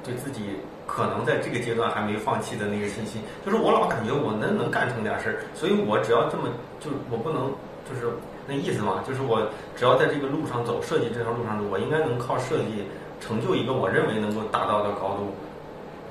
[0.03, 6.49] 对自己可能在这个阶段还没放弃的那个信心，就是我老感觉我能能干成点事儿，所以我只要这么
[6.81, 7.53] 就我不能
[7.89, 8.11] 就是。
[8.47, 12.85] 那意思嘛，就是我只要在这个路上走，设计这条路上走，我应该能靠设计
[13.21, 15.33] 成就一个我认为能够达到的高度。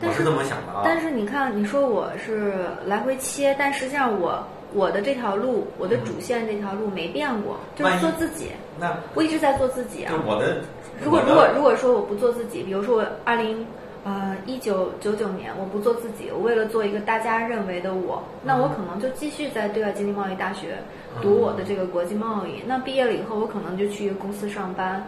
[0.02, 0.82] 我是这么想的啊。
[0.84, 2.54] 但是你看，你说我是
[2.86, 8.52] 来回切，但实际上我我的这条路，我的主线这条路没变过，就是做自己。
[8.80, 10.12] 那我一直在做自己啊。
[10.12, 10.62] 就我的。
[11.02, 13.66] 如果如果如果说我不做自己，比如说我二零。
[14.06, 20.78] 呃，一九九九年，我不做自己，我为了做一个大家认为的我，那我可能就继续在对外经济贸易大学
[21.24, 22.62] 读我的这个国际贸易。
[22.68, 25.04] 那毕业了以后，我可能就去一个公司上班，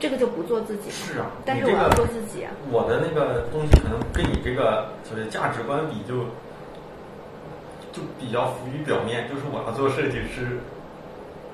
[0.00, 0.90] 这个就不做自己。
[0.90, 2.42] 是啊，但是我要做自己。
[2.72, 6.24] 我的那个东西可能跟你这个就是价值观比，就
[7.94, 9.28] 就比较浮于表面。
[9.30, 10.58] 就是我要做设计师，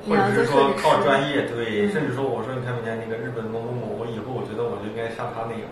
[0.09, 5.69] 或者是说靠专业，对，甚至说我说你看没见那个日本某某某，我以后我觉得我就应该像他那样。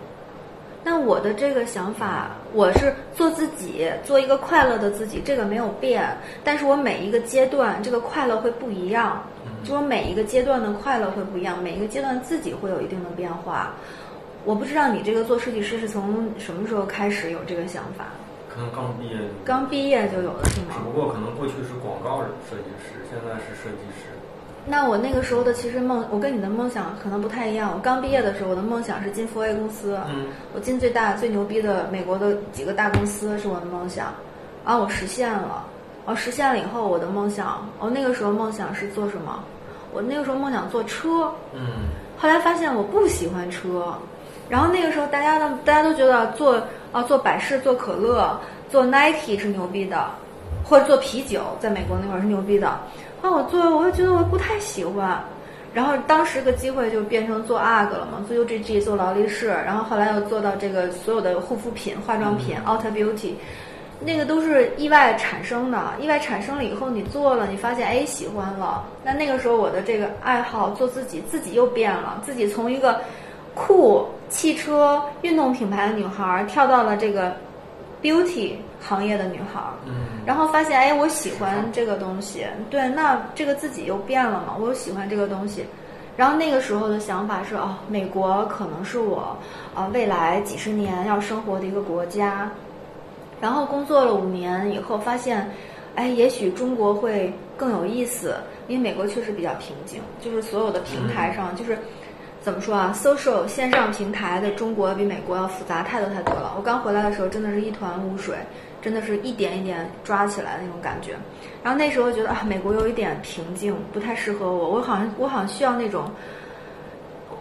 [0.84, 6.04] 那我的这个想法，我是做自己，做一个快乐的自己，这个没有变。
[6.42, 9.22] 但是我每一个阶段，这个快乐会不一样。
[9.64, 13.74] 就我每一个阶段的快乐会不一样，每一个阶段自己会有一定的变化。
[14.44, 18.06] 我不知道你这个做设计师是从什么时候开始有这个想法？
[18.52, 19.16] 可能刚毕业。
[19.44, 20.74] 刚毕业就有了是吗？
[20.74, 22.20] 只不过可能过去是广告
[22.50, 24.11] 设计师，现在是设计师。
[24.64, 27.72] 那我那个时候的其实梦，我跟你的梦想可能不太一样。
[27.74, 29.98] 我刚毕业的时候，我的梦想是进 4A 公司，
[30.54, 34.12] 我进最大最牛逼的美国的几个大公司是我的梦想，
[34.64, 35.64] 然后我实现了。
[36.04, 39.42] 哦，实现了以后，我的梦想，我，那个时候梦想是做什么？
[39.92, 41.60] 我那个时候梦想做车，嗯，
[42.16, 43.94] 后来发现我不喜欢车，
[44.48, 46.60] 然后那个时候大家呢大家都觉得做
[46.90, 48.36] 啊做百事、做可乐、
[48.68, 50.10] 做 Nike 是牛逼的，
[50.64, 52.76] 或者做啤酒，在美国那会儿是牛逼的，
[53.22, 55.22] 后来我做，我又觉得我不太喜欢，
[55.72, 63.34] 然后当时个机会就变成做 UGG 了嘛，做 UGG 做劳力士，然后后来又做到这个所有的护肤品、化妆品，Ulta Beauty。
[64.04, 68.84] 那个都是意外产生的，意外产生了以后，你做了，你发现哎喜欢了。
[69.04, 73.00] 那那个时候我的这个爱好做自己，自己又变了，自己从一个
[73.54, 77.32] 酷汽车运动品牌的女孩跳到了这个
[78.02, 79.62] beauty 行业的女孩。
[79.86, 80.11] 嗯。
[80.24, 85.66] 然后发现哎我喜欢这个东西，对，那这个自己又变了嘛，我又喜欢这个东西。
[86.16, 89.36] 然后那个时候的想法是哦，美国可能是我
[89.74, 92.50] 啊未来几十年要生活的一个国家。
[93.40, 95.50] 然后工作了五年以后，发现，
[95.96, 98.36] 哎，也许中国会更有意思，
[98.68, 101.76] 因为美国确实比较平静，就是所有的平台上，就是
[102.40, 106.54] 怎么说啊，social 线上平台的中国比美国要复杂太多太多了。
[106.56, 108.36] 我刚回来的时候，真的是一团污水，
[108.82, 111.12] 真的是一点一点抓起来的那种感觉。
[111.62, 116.10] 然后那时候觉得啊，美国有一点平静，不太适合我，我好像我好像需要那种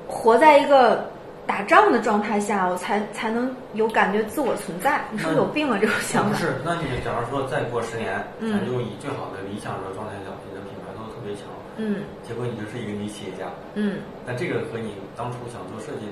[0.08, 1.10] 活在一个。
[1.48, 5.02] 打仗的状态下，我才才能有感觉自我存在。
[5.12, 5.78] 你是不是有病啊？
[5.82, 6.30] 这种想法？
[6.30, 11.44] 不是，那你假如说再过十年，咱就以最好的理想的状态讲，你的品牌都特别强，
[11.76, 16.08] 嗯，结果你就是一个女企业家，嗯，那这个和你当初想做设计，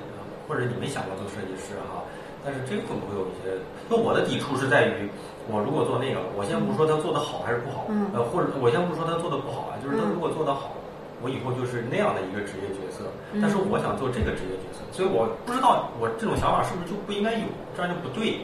[0.46, 2.02] 或者你没想过做设计师哈，
[2.44, 3.56] 但是这个会不会有一些？
[3.88, 5.08] 那我的抵触是在于，
[5.48, 10.72] 我如果做那个，我先不说他做的好还是不好，嗯，呃，或者我先不说他做的不好啊，就是他如果做的好。
[11.20, 13.04] 我以后就是那样的一个职业角色，
[13.44, 17.44] 但是我想做这个职业角色，所以我不知道我这种想法是不是就不应该有，
[17.76, 18.40] 这样就不对。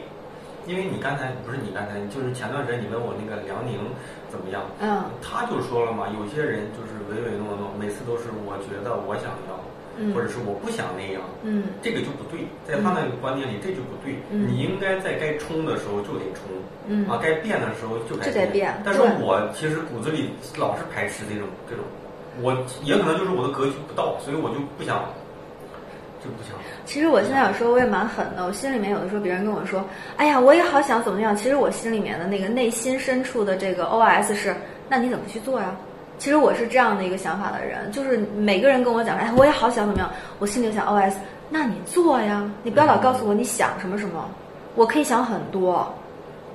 [0.69, 3.81] 因为你刚才不是你刚才，就是前段时间你问我那个梁宁
[4.29, 9.56] 怎么样，嗯，他就说了嘛，有些人就是唯唯诺诺，每次都是我觉得我想要，
[10.13, 16.43] 或者是我不想那样，嗯，这个就不对，在他那个观念里这就不对，你应该在该冲的时候就得冲，
[16.87, 21.83] 嗯，啊，该变的时候就该变，但是我其实骨子里老是排斥这种这种。
[22.39, 25.03] 我也可能就是我的格局不到，所以我就不想，
[26.23, 26.53] 就不想。
[26.85, 29.83] 其实我现在有时候我也蛮狠的，我心里面有的时候别人跟我说，
[30.17, 31.35] 哎呀，我也好想怎么样。
[31.35, 34.55] 其实我心里面的那个内心深处的这个 OS 是，
[34.87, 35.75] 那你怎么去做呀？
[36.17, 40.09] 其实我是这样的一个想法的人，就是每个人跟我讲，哎，我也好想怎么样，
[40.39, 41.13] 我心里想 OS，
[41.49, 44.29] 那你做呀，你不要老告诉我你想什么什么，
[44.75, 45.93] 我可以想很多。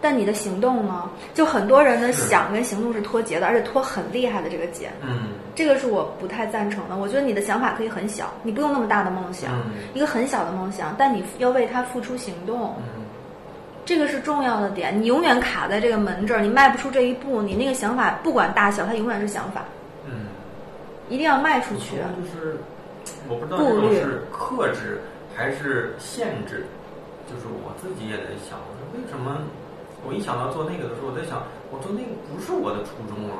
[0.04, 1.08] 但你的行动呢？
[1.32, 4.90] 就很多人的想跟行动是脱节的，而且脱很厉害的这个节。
[5.00, 6.96] 嗯，这个是我不太赞成的。
[6.96, 9.62] 我觉得你的想法可以很小，你不用那么大的梦想，
[9.94, 12.74] 一个很小的梦想，但你要为它付出行动。
[12.78, 13.01] 嗯，
[13.84, 15.00] 这个是重要的点。
[15.00, 19.64] 你永远卡在这个门这儿，你迈不出这一步，你那个想法不管大小，它永远是想法。
[20.06, 20.26] 嗯，
[21.08, 21.96] 一定要迈出去。
[21.96, 22.56] 就是
[23.28, 25.00] 我不知道这种是克制
[25.34, 26.64] 还是限制，
[27.28, 29.38] 就是我自己也在想，我说为什么？
[30.04, 33.38] 我一想到做那个的时候，我在想，我做那个不是我的初衷啊。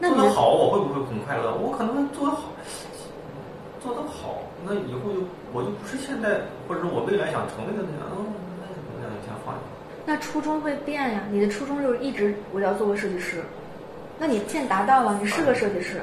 [0.00, 1.54] 做得好，我会不会很快乐？
[1.56, 2.52] 我可能做得好，
[3.80, 8.47] 做得好，那以后就我就不是现在，或者我未来想成为的那样，嗯，那那先放下。
[10.08, 13.42] 那初衷会变呀，你的初衷就是一直我要做个设计师，
[14.18, 16.00] 那你现在达到了，你是个设计师。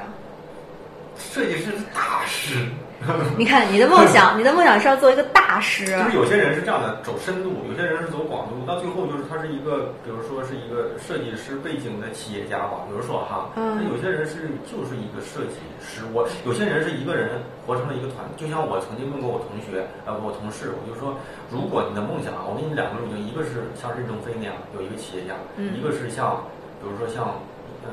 [1.18, 2.68] 设计师是大师。
[3.36, 5.84] 你看，你的梦想，你的梦想是要做一个大师。
[6.04, 8.54] 就是有些人是这样的，走深度；有些人是走广度。
[8.66, 12.82] 到最后，就是他是一个，比如说是一个设计师背景的企业家吧。
[12.88, 16.02] 比如说哈，那有些人是就是一个设计师。
[16.12, 18.24] 我有些人是一个人活成了一个团。
[18.36, 21.14] 就像我曾经问过我同学，呃，我同事，我就说，
[21.50, 26.42] 如果你的梦想啊，我给你两个路径，一个是像任正非那样有一个企业家，一个是像，
[26.82, 27.36] 比如说像，
[27.84, 27.92] 呃。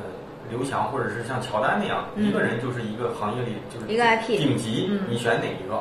[0.49, 5.79] 刘翔或者是像乔丹那样，一个人就是一个行业里就是一个 IP 顶级，你选哪一个？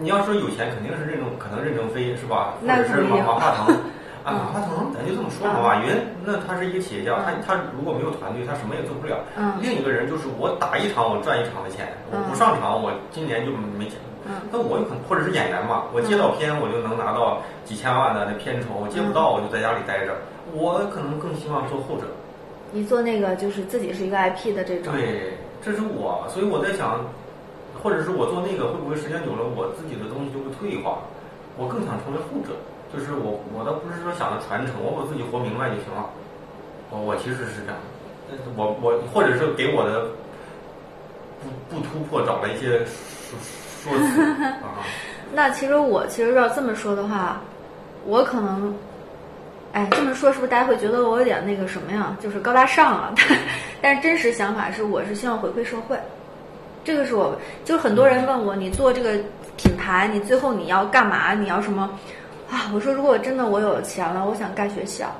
[0.00, 2.54] 你要说有钱，肯定是任正，可能任正非是吧？
[2.60, 3.74] 或者是马马化腾
[4.24, 5.60] 啊，马化腾，咱就这么说吧。
[5.62, 9.16] 马云那他是一个企业家，他他如果没有团队，他什么也做不了。
[9.60, 13.96] 另一个人就是我打一场我赚一场的钱，我不上场我今年就没钱。
[14.50, 20.12] 那我有可能或者是演员嘛，我接到片我就能拿到几千万的那片酬，我接不到我就在家里待着。
[20.52, 22.06] 我可能更希望做后者。
[22.72, 27.00] 你做那个就是自己是一个 IP 的这种，对，这是我，所以我在想，
[27.82, 30.98] 或者是我做那个会不会时间久了，我自己的东西就会退化？
[31.56, 32.52] 我更想成为后者，
[32.92, 36.10] 就是我我倒不是说想着传承，我我自己活明白就行了。
[36.90, 37.78] 我我其实是这样，
[38.56, 40.06] 我我或者是给我的
[41.40, 43.38] 不不突破找了一些说
[43.82, 44.20] 说 辞
[44.60, 44.84] 啊。
[45.32, 47.40] 那其实我其实要这么说的话，
[48.04, 48.74] 我可能。
[49.72, 52.16] 哎，这么说是不是大家会觉得我有点那个什么呀？
[52.22, 53.14] 就是高大上啊？
[53.82, 55.98] 但是真实想法是，我是希望回馈社会。
[56.82, 59.18] 这个是我，就很多人问我，你做这个
[59.56, 61.34] 品牌，你最后你要干嘛？
[61.34, 61.90] 你要什么？
[62.50, 65.14] 啊，我说如果真的我有钱了，我想盖学校。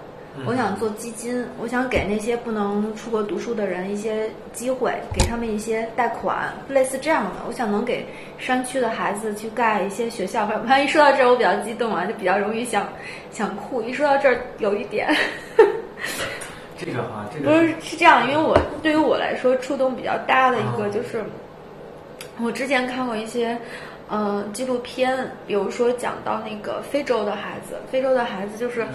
[0.45, 7.37] 我想做基金，我想给那些不能出国读书的人一些机会，给他们一些贷款，类似这样的。
[7.49, 8.07] 我想能给
[8.37, 10.47] 山区的孩子去盖一些学校。
[10.66, 12.87] 反正一说到这儿，我比较激动啊，就比较容易想
[13.30, 13.80] 想哭。
[13.80, 15.09] 一说到这儿，有一点。
[16.78, 21.24] 这个哈，这 个不是是这样，因为我对于我来说触动比较大的一个就是，
[22.43, 23.57] 我之前看过一些
[24.09, 28.86] 嗯纪录片，比如说讲到那个非洲的孩子，非洲的孩子就是。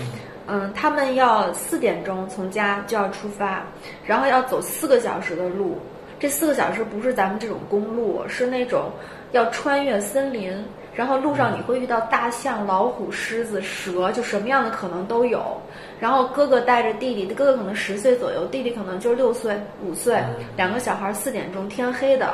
[0.48, 3.64] 嗯，他们要四点钟从家就要出发，
[4.04, 5.78] 然后要走四个小时的路。
[6.20, 8.92] 这四个小时不是咱们这种公路，是那种
[9.32, 10.52] 要穿越森林，
[10.94, 15.56] 然后路上你会遇到大象、老虎、狮子、蛇，就什么样的可能都有。
[16.00, 19.56] 然后哥哥带着弟弟，哥哥可能十岁左右，弟弟可能就六岁、
[19.86, 20.22] 五岁，
[20.58, 22.34] 两个小孩四点钟天黑的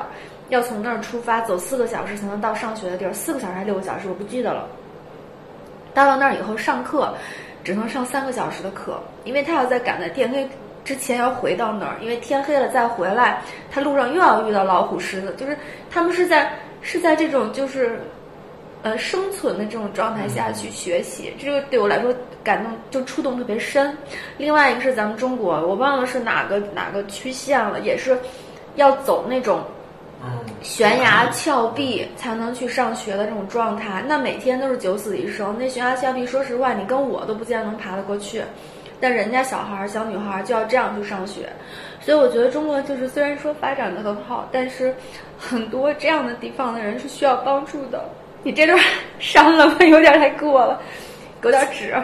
[0.49, 4.67] 要从那儿出发，走四个小时才能到上学的地儿，四个小时还六个小时，我不记得了。
[5.93, 7.13] 到了那儿以后上课。
[7.63, 10.47] 只能上三个小时的课，因为他要在赶在天黑
[10.85, 15.57] 之前要回到那儿，因为天黑了再回来，他路上又要遇到老虎、狮子，就是
[15.91, 16.49] 他们是在
[16.81, 17.99] 是在这种就是
[18.83, 23.93] 呃生存的这种状态下去学习，这个对我来说感动就触动特别深。
[24.37, 28.17] 另外一个是咱们中国，我忘了是哪个哪个区县了，也是
[28.75, 29.61] 要走那种。
[30.61, 35.55] 悬崖峭壁才能去上学的这种状态，那每天都是九死一生。
[35.57, 38.41] 那悬崖峭壁，说实话，你跟我都不见得能爬得过去，
[38.99, 41.49] 但人家小孩儿、小女孩儿就要这样去上学。
[42.01, 44.95] 所以我觉得中国就是虽然说发展的很好，但是
[45.37, 48.09] 很多这样的地方的人是需要帮助的。
[48.43, 48.79] 你这段
[49.19, 50.81] 删了吧，有点太过了，
[51.41, 51.95] 给我点纸。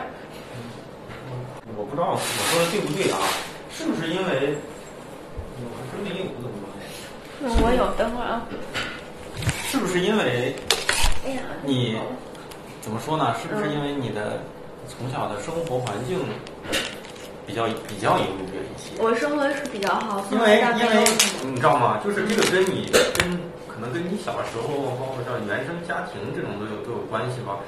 [1.76, 3.18] 我不知道我说的对不对啊？
[3.72, 4.56] 是不是因为
[5.58, 6.26] 我还真没有
[7.44, 8.48] 我有，等会儿啊。
[9.68, 10.56] 是不是因为？
[11.26, 11.98] 哎呀，你
[12.82, 13.36] 怎么说呢？
[13.42, 14.40] 是不是因为你的
[14.88, 16.20] 从小的生活环境
[17.48, 18.96] 比较比较优越一些？
[19.00, 21.04] 我生活是比较好，因为因为
[21.44, 22.00] 你知道吗？
[22.04, 23.32] 就是这个跟你跟
[23.68, 24.68] 可能跟你小时候，
[25.00, 27.60] 包括叫原生家庭这种都有都有关系吧。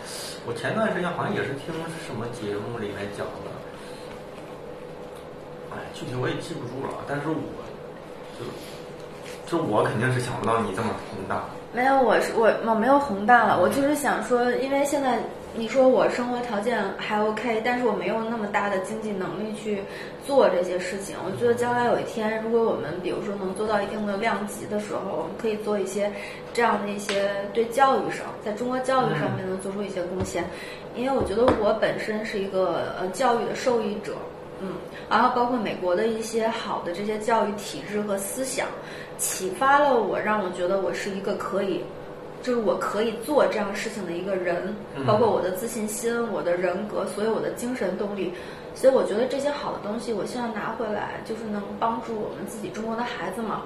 [0.46, 1.72] 我前段时间好像也是听
[2.06, 3.52] 什么节目里面讲的，
[5.72, 7.36] 哎，具体我也记不住了，但是我
[8.40, 8.46] 就。
[9.46, 11.44] 就我肯定是想不到你这么宏大。
[11.74, 15.20] 没有，我是我我没有宏大了，我就是想说，因为现在
[15.54, 19.84] 你说我生活条件还 OK，但是我没有那么大的经济能力去
[20.26, 21.18] 做这些事情。
[21.26, 26.10] 我觉得将来有一天，如果我们比如说能做到一定的量级的时候，我们可以做一些
[26.54, 30.46] 这样的一些对教育上，在中国教育上面能做出一些贡献。
[30.96, 34.14] 因为我觉得我本身是一个呃教育的受益者，
[34.62, 34.76] 嗯，
[35.10, 38.66] 然后包括美国的一些好的这些教育体制和思想。
[39.18, 41.84] 启发了我，让我觉得我是一个可以，
[42.42, 48.34] 就是我可以做这样事情的一个人，包括我的自信心、我的人格，所有我的精神动力。
[48.74, 53.62] 所以我觉得这些好的东西，我希望拿回来，就是能帮助我们自己中国的孩子嘛，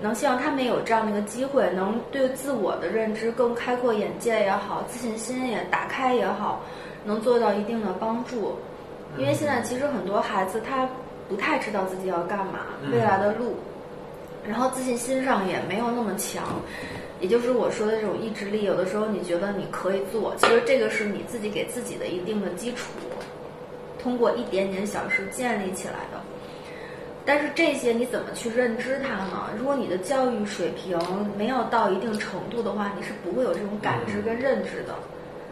[0.00, 6.62] 能希望他们有这样的一个机会，能对自我的认知更开阔眼界也好，自信心也打开也好，
[7.04, 8.54] 能做到一定的帮助。
[9.18, 10.88] 因为现在其实很多孩子他
[11.28, 12.60] 不太知道自己要干嘛，
[12.92, 13.56] 未来的路。
[14.48, 16.44] 然后自信心上也没有那么强，
[17.20, 22.90] 也就是我说的这种意志力，有的时候你觉得你可以做，其实这个是你自己给自己的一定的基础，
[23.98, 26.20] 通过一点点小事建立起来的。
[27.24, 29.50] 但是这些你怎么去认知它呢？
[29.58, 30.96] 如果你的教育水平
[31.36, 34.94] 没有到一定程度的话，你是不会有这种感知跟认知的。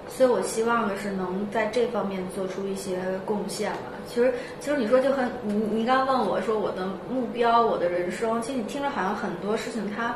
[0.09, 3.91] 所以我希望的是能在这方面做出一些贡献吧。
[4.07, 10.15] 其实，其实你说就很你你刚问我说我的目标，我的人生，其实你听着好像很多事情它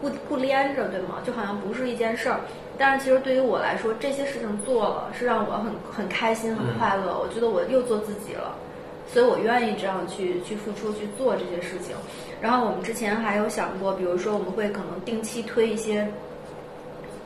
[0.00, 1.18] 不不连着，对吗？
[1.24, 2.40] 就好像不是一件事儿。
[2.78, 7.16] 但是其实对于我来说，这些事情做了是让我很很开心、很快乐。
[7.18, 8.56] 我觉得我又做自己了，
[9.06, 11.94] 所以我愿意这样去去付出去做这些事情。
[12.40, 16.10] 然后我们之前还有想过，比如说我们会可能定期推一些。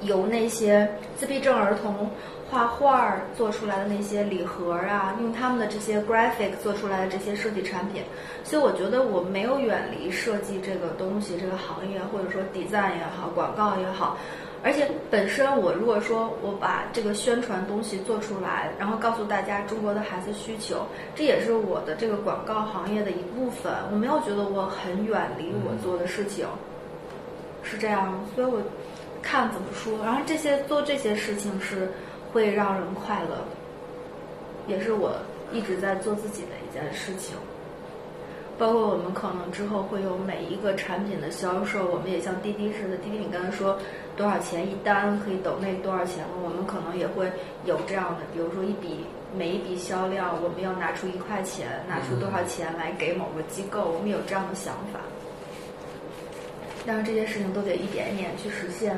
[0.02, 2.08] 由那些自闭症儿童
[2.48, 8.02] 画画做出来的那些礼盒啊，用他们的这些 graphic 做出来的这些设计产品，
[8.44, 14.16] 所以我觉得我没有远离设计这个东西这个行业，或者说 design 也好，广告也好。
[14.62, 23.72] 而且本身我如果说我把这个宣传东西做出来，然后告诉大家中国的孩子需求，这也是我的这个广告行业的一部分。
[23.90, 26.46] 我没有觉得我很远离我做的事情，
[27.62, 28.60] 是这样，所以我。
[29.26, 31.90] 看怎么说，然后这些做这些事情是
[32.32, 33.48] 会让人快乐的，
[34.68, 35.16] 也是我
[35.52, 37.36] 一直在做自己的一件事情。
[38.56, 43.76] 包括我们可能之后会有每一个产品的销售，我们也像滴滴似的，滴滴你刚才说
[44.16, 47.30] 多少钱一单可以抖那多少钱了，我们可能也会
[47.64, 49.04] 有这样的，比如说一笔
[49.36, 55.00] 每一笔销量，我们要拿出一块钱，拿出多少钱来给某个机构，我们有这样的想法。
[56.86, 58.96] 但是这些事情都得一点一点去实现。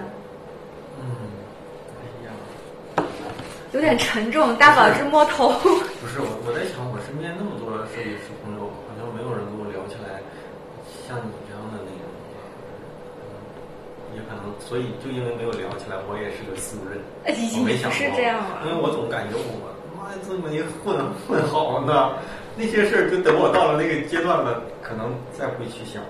[1.01, 1.09] 嗯，
[1.97, 3.05] 哎呀，
[3.73, 5.49] 有点沉重，大宝是摸头。
[6.01, 8.69] 不是我，我在想，我身边那么多设计师朋友。
[8.69, 10.19] 好像没有人跟我聊起来
[11.07, 12.03] 像你这样的那种，
[14.13, 17.99] 也可能，所以就因为没有聊起来，我也是个素人， 我没想过，
[18.67, 19.55] 因为我总感觉我
[19.95, 22.19] 妈呀，这么一混混好呢，
[22.57, 26.03] 那些事儿就等我到了那个阶段了，可能再会去想。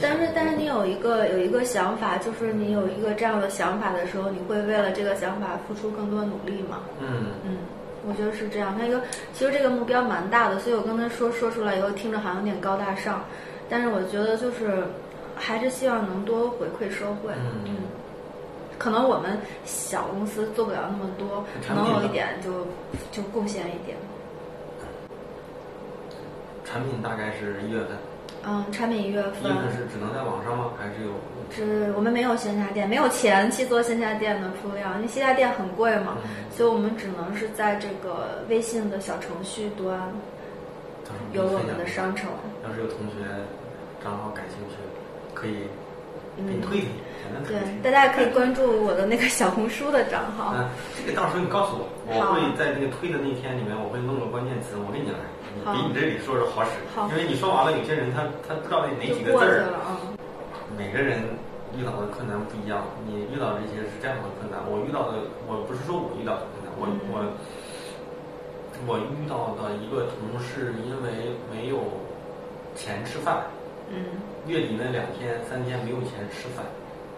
[0.00, 6.80] 但是，但是你有一个有一个想法，就是你有一个这样的想法的时候，你会为了这个想法付出更多努力吗？
[7.00, 7.56] 嗯嗯。
[8.06, 9.02] 我觉得是这样，他一个
[9.34, 13.24] 其实这个目标蛮大的，所以我刚才说说出来以后听着好像有点高大上，
[13.68, 14.84] 但是我觉得就是
[15.34, 17.32] 还是希望能多回馈社会。
[17.66, 17.76] 嗯，
[18.78, 22.66] 可能我们小公司做不了那么多，能有一点就
[23.10, 23.98] 就贡献一点。
[26.64, 27.88] 产品大概是一月份。
[28.46, 29.50] 嗯，产品一月份。
[29.50, 30.70] 一月份是只能在网上吗？
[30.78, 31.12] 还是有？
[31.50, 36.18] 是我们没有线下店，没有钱去做线下店的铺料，因为线下店很贵嘛，
[36.50, 39.98] 所以我们只能是在这个微信的小程序端
[41.32, 42.28] 有我们的商城。
[42.62, 43.24] 要是有同学
[44.04, 44.76] 账号感兴趣，
[45.32, 45.64] 可以
[46.36, 46.88] 给你推推。
[47.48, 50.52] 对，大家也可以关注我的那个小红书的账号。
[50.54, 55.16] 嗯，这个到时候你告诉我，我会在那个推的那天里面，我会弄个关键词，我给你来，
[55.64, 56.70] 比你这里说说好使。
[57.10, 59.64] 因为你说完了，有些人他他不知道那哪几个字儿。
[60.76, 61.22] 每个人
[61.76, 65.18] 遇到的困难不一样，你遇到这些是这样的困难，我遇到的
[65.48, 67.24] 我不是说我遇到的困难，我我
[68.86, 71.82] 我遇到的一个同事因为没有
[72.74, 73.42] 钱吃饭，
[73.90, 74.04] 嗯，
[74.46, 76.64] 月底那两天三天没有钱吃饭，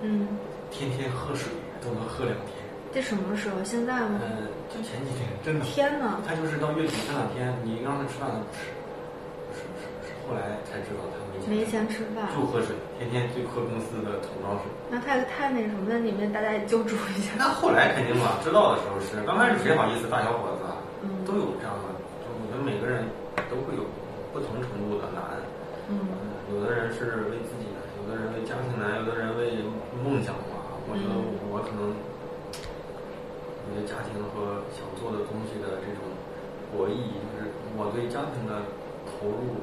[0.01, 0.29] 嗯，
[0.71, 1.53] 天天喝水
[1.83, 2.60] 都能喝两天。
[2.93, 3.63] 这什么时候？
[3.63, 4.19] 现在吗？
[4.23, 5.65] 嗯，就前几天，真的。
[5.65, 8.67] 天呐，他就是到月底这两天，你让他吃饭他不吃，
[9.47, 11.19] 不吃，不吃，后来才知道他。
[11.49, 14.67] 没钱吃饭，就喝水，天天就喝公司的桶装水。
[14.91, 17.33] 那太太那什么，那你们大家也救助一下。
[17.39, 20.11] 那后来肯定嘛，知道的时候是，刚开始谁好意思？
[20.11, 20.67] 大小伙子，
[21.25, 21.95] 都有这样的。
[22.21, 23.07] 就我们每个人
[23.49, 23.87] 都会有
[24.35, 25.39] 不同程度的难。
[25.89, 25.97] 嗯，
[26.53, 29.63] 有的人是为自己难，有的人为家庭难，有的人为
[30.05, 30.59] 梦想嘛。
[30.91, 31.15] 我觉得
[31.49, 31.95] 我可能，
[33.77, 36.03] 为家庭和想做的东西的这种
[36.73, 38.63] 博弈，就是我对家庭的
[39.07, 39.61] 投入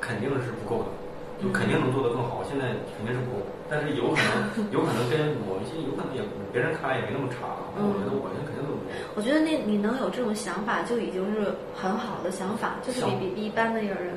[0.00, 0.88] 肯定是不够的。
[1.36, 2.64] 就肯定能做得更好，现在
[2.96, 4.16] 肯定是不够，但是有可
[4.56, 7.60] 能，有可能跟某一些，有可能也别人看来也没那么差。
[7.76, 8.88] 我觉得我现在肯定都不够。
[9.16, 14.16] 我觉得那你能有这种想法，就已经是很好的想法，就是比比比一般的一个人。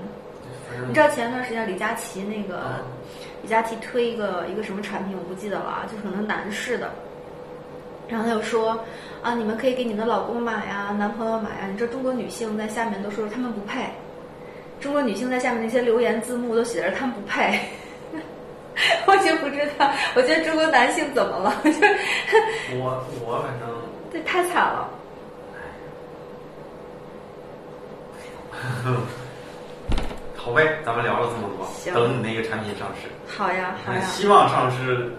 [0.88, 2.80] 你知道前一段时间李佳琦那个，
[3.44, 6.90] 李佳琦推一个一个什么产品，我不记得了啊，就可能男士的。
[8.08, 8.80] 然后他就说
[9.22, 11.68] 啊，你们可以给你们的老公买呀，男朋友买呀。
[11.70, 13.86] 你知道中国女性在下面都说他们不配。
[14.80, 17.60] 中国女性在下面那些留言字幕都写着他们不配，
[19.06, 19.92] 我就不知道。
[20.16, 21.54] 我觉得中国男性怎么了？
[22.76, 23.70] 我我反正
[24.14, 24.90] 这太惨了。
[30.38, 33.10] 好呗，咱们聊了这么多，等你那个产品上市。
[33.28, 34.00] 好呀，好呀。
[34.02, 35.12] 希望上市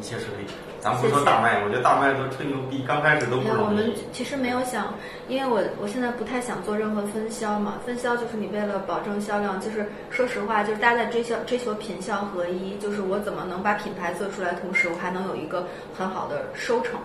[0.00, 0.46] 一切顺利。
[0.82, 3.64] 咱不说大卖，我觉得大卖都吹牛逼，刚开始都不容易。
[3.66, 4.92] 我们其实没有想，
[5.28, 7.74] 因为我我现在不太想做任何分销嘛。
[7.86, 15.64] 分销就是你为了保证销量，就是说实话，就是大家在追销追求品效合一，就是我怎么能把品牌做出来，同时我还能有一个
[15.96, 16.98] 很好的收成，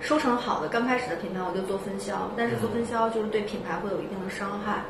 [0.00, 4.82] 收成好的刚开始的品牌我就做分销，但是做分销就是对品牌会有一定的伤害，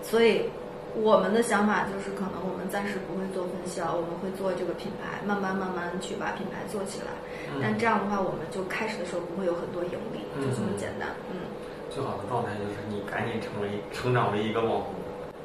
[0.00, 0.48] 所以。
[0.94, 7.08] 我们的想法就是，可能我们暂时不会做分销，我们会做这个品牌，慢慢慢慢去把品牌做起来。
[7.62, 11.08] 但这样的话，我们就开始的时候不会有很多盈利，就这么简单。
[11.32, 11.48] 嗯。
[11.88, 14.92] 最好的状态就是你赶紧成为成长为一个网红。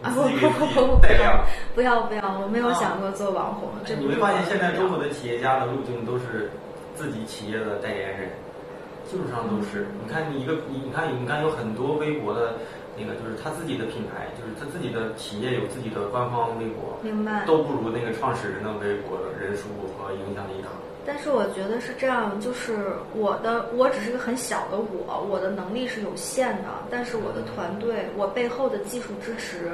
[0.03, 1.43] 啊不不不不不要
[1.73, 2.39] 不要不要！
[2.39, 3.69] 我没有想过做网红。
[3.99, 6.51] 你会发现，现在中国的企业家的路径都是
[6.93, 8.29] 自己企业的代言人，
[9.09, 9.87] 基本上都是。
[10.03, 12.53] 你看，你一个你你看你看有很多微博的。
[12.97, 17.45] 那个就是他自己的品牌，就是他自己的企业有自己的官方微博，明白？
[17.45, 20.69] 都不如那个创始人的微博人数和影响力大。
[21.05, 29.71] 但是我觉得是这样，就是我的我只是个很小的我，我的能力是有限的，但是我的团队，我背后的技术支持，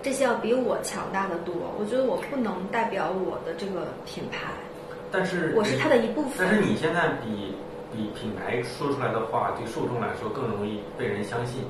[0.00, 1.52] 这些要比我强大的多。
[1.76, 4.52] 我觉得我不能代表我的这个品牌，
[5.10, 6.46] 但是我是他的一部分。
[6.46, 7.52] 但是你现在比
[7.92, 11.64] 比品牌说出来的话，对受众来说更容易被人相信。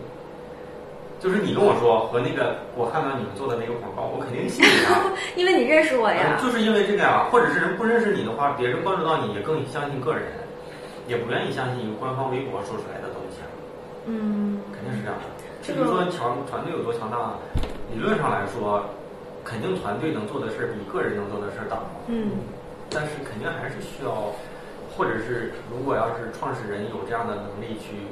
[1.19, 6.37] 就是你跟我说和那个我看到你们做的那个广告，我肯定信你啊， 因为你认识我呀。
[6.41, 10.29] 就是因为这个呀，或者是人不认识你的话，别人关注到你也更相信个人，
[11.09, 13.41] 也不愿意相信一个官方微博说出来的东西。
[14.05, 15.25] 嗯，肯定是这样的。
[15.65, 17.33] 至于说强团队有多强大，
[17.91, 18.85] 理论上来说，
[19.43, 21.81] 肯定团队能做的事儿比个人能做的事儿大。
[22.07, 22.31] 嗯，
[22.91, 24.31] 但是肯定还是需要，
[24.95, 28.07] 或者是如果要是创始人有这样的能力去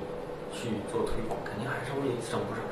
[0.51, 2.65] 去做推广，肯定还是会省不少。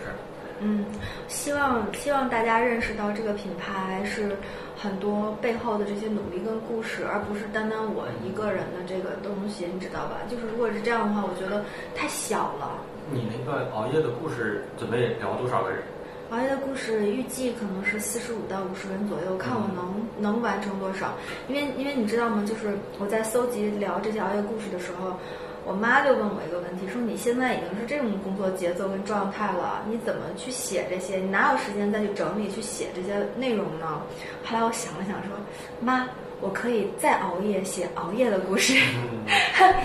[0.65, 0.85] 嗯，
[1.27, 4.37] 希望希望大家认识到这个品牌是
[4.77, 10.19] 很多背后的这些努力跟故事，而不是单单我一个人的这个东西，你知道吧？
[10.31, 11.65] 就是如果是这样的话，我觉得
[11.97, 12.79] 太小了。
[13.11, 15.83] 你那个熬夜的故事准备聊多少个人？
[16.31, 21.13] 熬夜的故事预计可能是四十五到五十人左右，看我能能完成多少。
[21.49, 22.45] 因为因为你知道吗？
[22.47, 25.19] 就是我在搜集聊这些熬夜故事的时候。
[25.65, 31.17] 我妈就问我一个问题，说你现在已经是这种工作节奏跟状态了，你怎么去写这些？
[31.17, 34.03] 你哪有时间再去整理去写这些内容呢？
[34.45, 35.37] 后来我想了想，说
[35.81, 36.09] 妈，
[36.41, 38.75] 我可以再熬夜写熬夜的故事。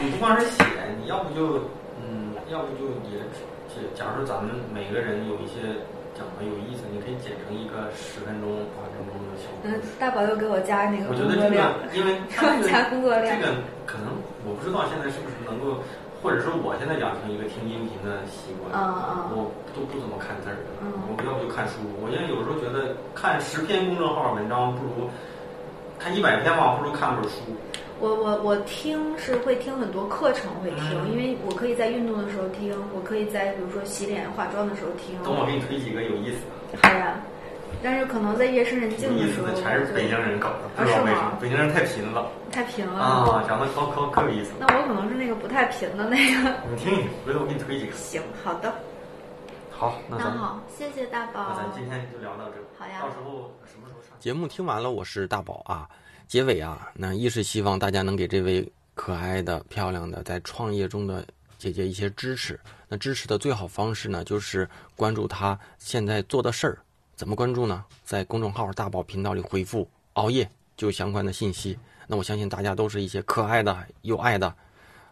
[0.02, 0.64] 你不光是写，
[1.00, 1.60] 你要不就
[2.02, 3.22] 嗯，要不就也，
[3.94, 5.78] 假如说咱们每个人有一些。
[6.18, 9.94] 讲的有意思，你可以剪成一个十分钟、八分钟的小故事。
[10.00, 12.18] 大宝又给我加那个工作量，因为
[12.66, 13.40] 加工作量。
[13.40, 13.54] 这个
[13.86, 14.18] 可能
[14.48, 15.84] 我不知道现在是不是能够，
[16.24, 18.72] 或者说我现在养成一个听音频的习惯。
[18.72, 21.74] 嗯我都不怎么看字儿的，我要不就看书。
[22.02, 25.10] 我现在有时候觉得看十篇公众号文章不如
[26.00, 27.43] 看一百篇吧，不如看本书。
[28.00, 35.18] 我我我听是会听很多课程会听，因为我可以在运动的时候听，我可以在比如说洗脸化妆的时候听。
[35.24, 36.38] 等我给你推几个有意思
[36.72, 36.80] 的。
[36.82, 37.18] 好呀，
[37.84, 39.48] 但是可能在夜深人静的时候。
[39.48, 41.38] 意思的全是北京人搞的，不知道为什么。
[41.42, 42.32] 北京人太贫了。
[42.52, 43.00] 太贫了。
[43.00, 44.52] 啊，讲的可可可有意思。
[44.60, 46.56] 那我可能是那个不太贫的那个。
[46.70, 47.92] 你听一听，回头我给你推几个。
[47.98, 48.74] 行，好的。
[49.70, 51.48] 好，那咱好，谢谢大宝。
[51.50, 52.56] 那咱今天就聊到这。
[52.78, 53.00] 好呀。
[53.02, 54.18] 到时候什么时候上？
[54.20, 55.88] 节目听完了，我是大宝啊。
[56.28, 61.24] 结尾啊，那一是希望大家能给这位可爱的、漂亮的在创业中的
[61.60, 62.60] 姐姐一些支持。
[62.90, 66.80] 那支持的最好方式呢，就是关注她现在做的事儿。
[67.18, 67.84] 怎么关注呢？
[68.05, 70.47] 在公众号“大宝频道”里回复“熬夜”
[70.78, 71.76] 就相关的信息。
[72.05, 74.55] 那我相信大家都是一些可爱的、有爱的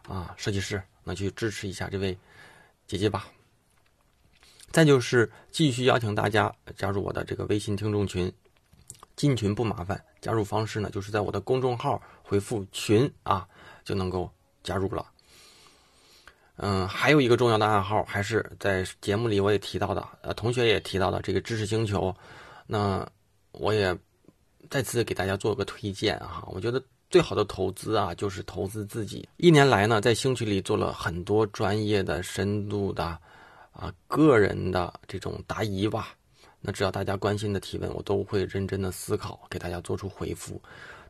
[0.08, 2.16] 啊设计师，那去支持一下这位
[2.86, 3.26] 姐姐吧。
[4.70, 8.32] 再就是继续邀请大家加入我的这个微信听众群。
[9.16, 13.48] 进群不麻烦，加入方式呢，就是在我的公众号回复“群”啊，
[13.84, 14.30] 就能够
[14.62, 15.04] 加入了。
[16.58, 22.16] 嗯，还有一个重要的暗号，还是在节目里我也提到的，呃，同学也提到的这个知识星球。
[22.66, 23.06] 那
[23.52, 23.96] 我也
[24.70, 29.28] 再次给大家做个推荐哈，我觉得最好的投资啊，就是投资自己。
[29.38, 33.04] 一年来呢，在星区里做了很多专业的、深度的
[33.74, 36.16] 啊，个人的这种答疑吧。
[36.62, 40.60] 那只要大家关心的提问，我都会认真的思考，给大家做出回复。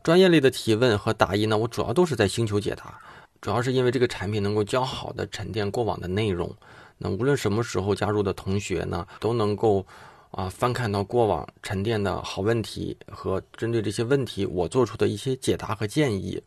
[0.03, 2.99] 专业类的提问和答疑呢，我主要都是在星球解答，
[3.45, 6.51] 主要是因为这个产品能够较好的沉淀过往的内容。
[6.97, 9.85] 那无论什么时候加入的同学呢，都能够
[10.31, 16.41] 啊翻看到过往沉淀的好问题和针对这些问题我做出的一些解答和建议。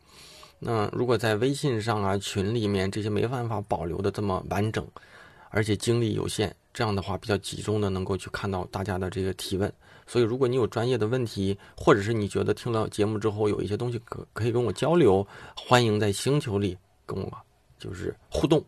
[0.59, 4.85] 那如果在微信上啊群里面这些没办法保留的这么完整，
[5.51, 6.53] 而且精力有限。
[6.73, 9.71] 这样的话比较集中的能够去看到大家的这个提问，
[10.05, 16.77] 所以如果你有专业的问题，或者是你觉得听了节目之后有一些东西可可以跟我交流，欢迎在星球里
[17.09, 17.37] 跟我
[17.79, 18.63] 就是互动。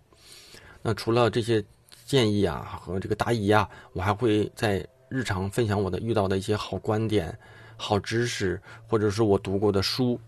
[0.82, 1.64] 那除了这些
[2.06, 7.38] 建议啊和这个答疑啊，我还会在日常分享我的遇到的一些好观点、
[7.78, 10.20] 好知识，或者是我读过的书。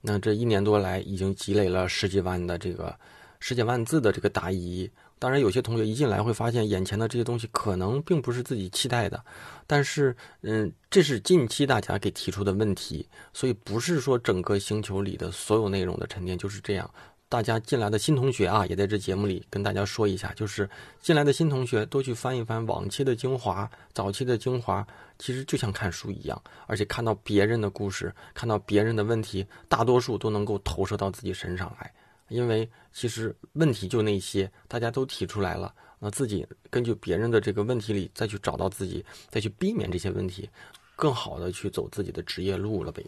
[0.00, 2.94] 那这一年多来已经积累了十几万的这个
[3.40, 4.88] 十几万字的这个答疑。
[5.18, 9.22] 当然，有些同学一进来会发现，眼前的这些东西可能并不是自己期待的，
[9.66, 16.90] 但是，嗯，这是近期大家给提出的问题，所以不是说整个星球里的所有内容的沉淀就是这样。
[17.30, 20.68] 大家进来的新同学啊，也在这节目里跟大家说一下，就是
[21.00, 24.84] 进来的新同学多去翻一翻往期的精华、早期的精华，
[25.16, 31.94] 其实就像看书一样，而且看到别人的故事，看到别人的问题，大多数都能够投射到自己身上来。
[32.26, 40.50] 因为其实问题就那些，大家都提出来了，那自己根据别人的这个问题里再去找到自己，再去避免这些问题，
[40.96, 43.06] 更好的去走自己的职业路了呗。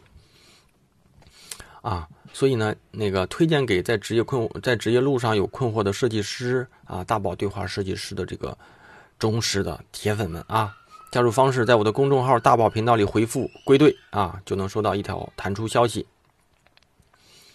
[1.82, 8.56] 啊，所以呢，那个推荐给在职业困在职业路上有困惑的设计师啊，大宝对话设计师的这个
[9.18, 10.74] 忠实的铁粉们啊，
[11.10, 16.06] 加入方式在我的公众号大宝频道里回复“归队”啊，就能收到一条弹出消息，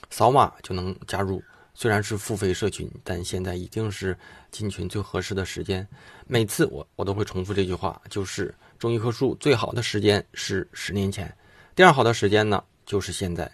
[0.09, 1.41] 扫码就能加入。
[1.73, 4.17] 虽然是付费社群，但现在已经是
[4.49, 5.87] 进群最合适的时间。
[6.25, 11.33] 每次我我都会重复这句话，就是种一棵树最好的时间是十年前，
[11.75, 13.49] 第二好的时间呢就是现在。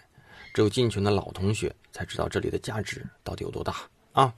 [0.54, 3.76] 只有进群的老同学才知道这里的价值到底有多大
[4.12, 4.34] 啊！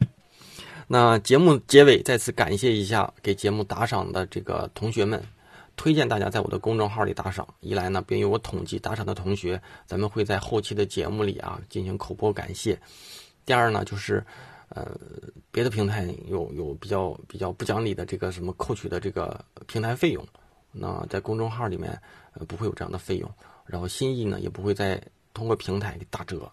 [0.88, 5.22] 那节目结尾再次感谢一下给节目打赏的这个同学们。
[5.78, 12.78] 推荐大家在我的公众号里打赏，一来呢，便于我统计打赏的同学，咱们会在后期的节目里啊进行口播感谢；
[13.46, 14.26] 第二呢，就是，
[14.70, 14.98] 呃，
[15.52, 20.26] 别的平台有有比较比较不讲理的这个什么扣取的这个平台费用，
[20.72, 22.02] 那在公众号里面
[22.36, 23.30] 呃不会有这样的费用，
[23.66, 25.02] 然后心意呢也不会在
[25.36, 26.52] 通过平台给打折。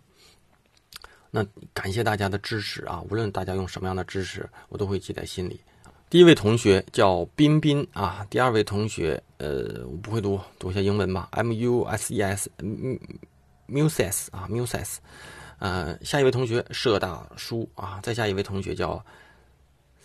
[1.30, 1.42] 那
[1.72, 5.58] 感谢大家的支持啊，无论大家用什么样的支持，我都会记在心里。
[6.10, 14.96] 第一位同学叫彬彬啊，第二位同学，呃，我不会读，读一下英文吧，M U S E S，Muses 啊，Muses，
[15.58, 19.02] 呃，下一位同学社大叔啊，再下一位同学叫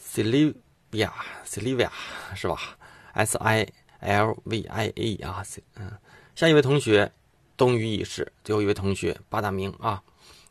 [0.01, 1.89] Silvia，Silvia
[2.33, 2.77] 是吧
[3.11, 3.67] ？S I
[3.99, 5.43] L V I A 啊，
[5.75, 5.91] 嗯，
[6.35, 7.11] 下一位同学
[7.57, 10.01] 冬雨已逝，最后一位同学八大名啊，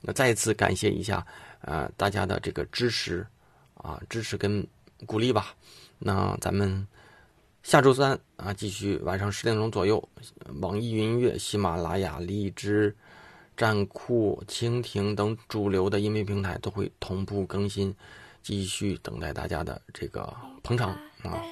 [0.03, 1.27] 那再一次感谢一下，
[1.61, 3.27] 呃，大家的这个支持
[3.75, 4.67] 啊，支持跟。
[5.05, 5.49] 鼓励吧，
[5.99, 6.89] 那咱们
[7.63, 10.03] 下周三啊，继续晚上十点钟左右，
[10.63, 12.97] 网易云音乐、喜马拉雅、荔枝、
[13.59, 17.95] 站酷、蜻蜓等主流的音频平台都会同步更新，
[18.43, 20.93] 继续等待大家的这个捧场
[21.23, 21.45] 啊！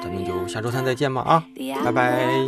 [0.00, 1.44] 咱们就下周三再见吧啊，
[1.84, 2.46] 拜拜。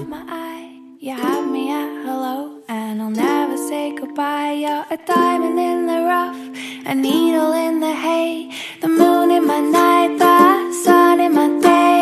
[2.09, 4.53] Hello, and I'll never say goodbye.
[4.53, 6.41] You're a diamond in the rough,
[6.87, 8.49] a needle in the hay,
[8.81, 11.96] the moon in my night, the sun in my day,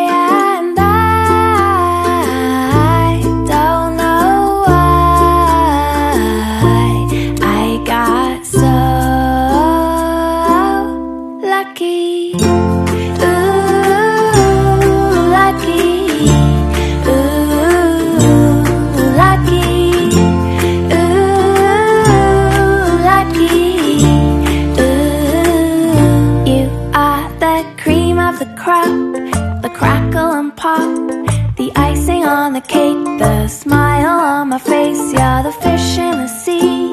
[32.69, 35.13] on the smile on my face.
[35.13, 36.89] You're the fish in the sea,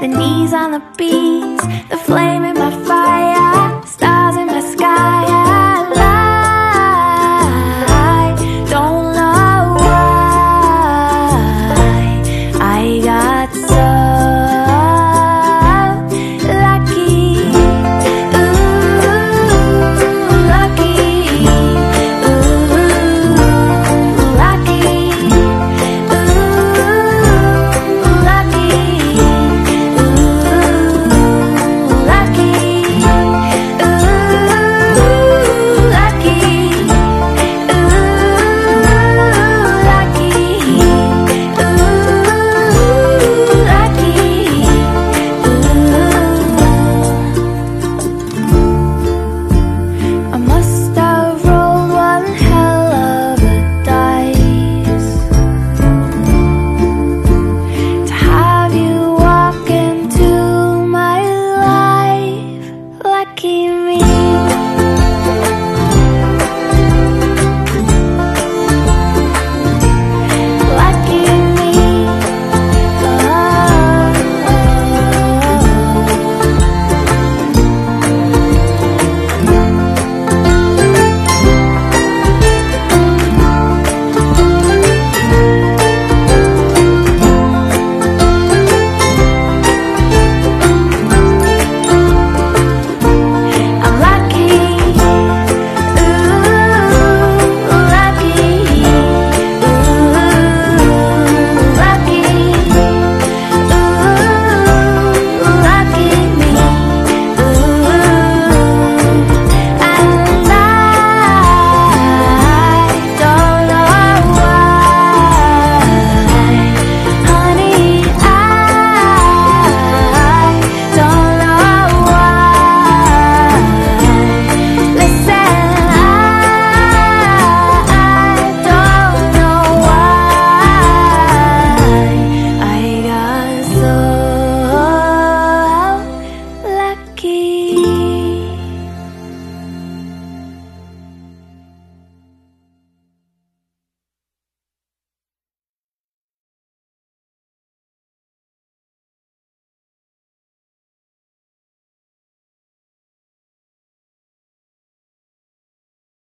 [0.00, 2.61] the knees on the bees, the flame in my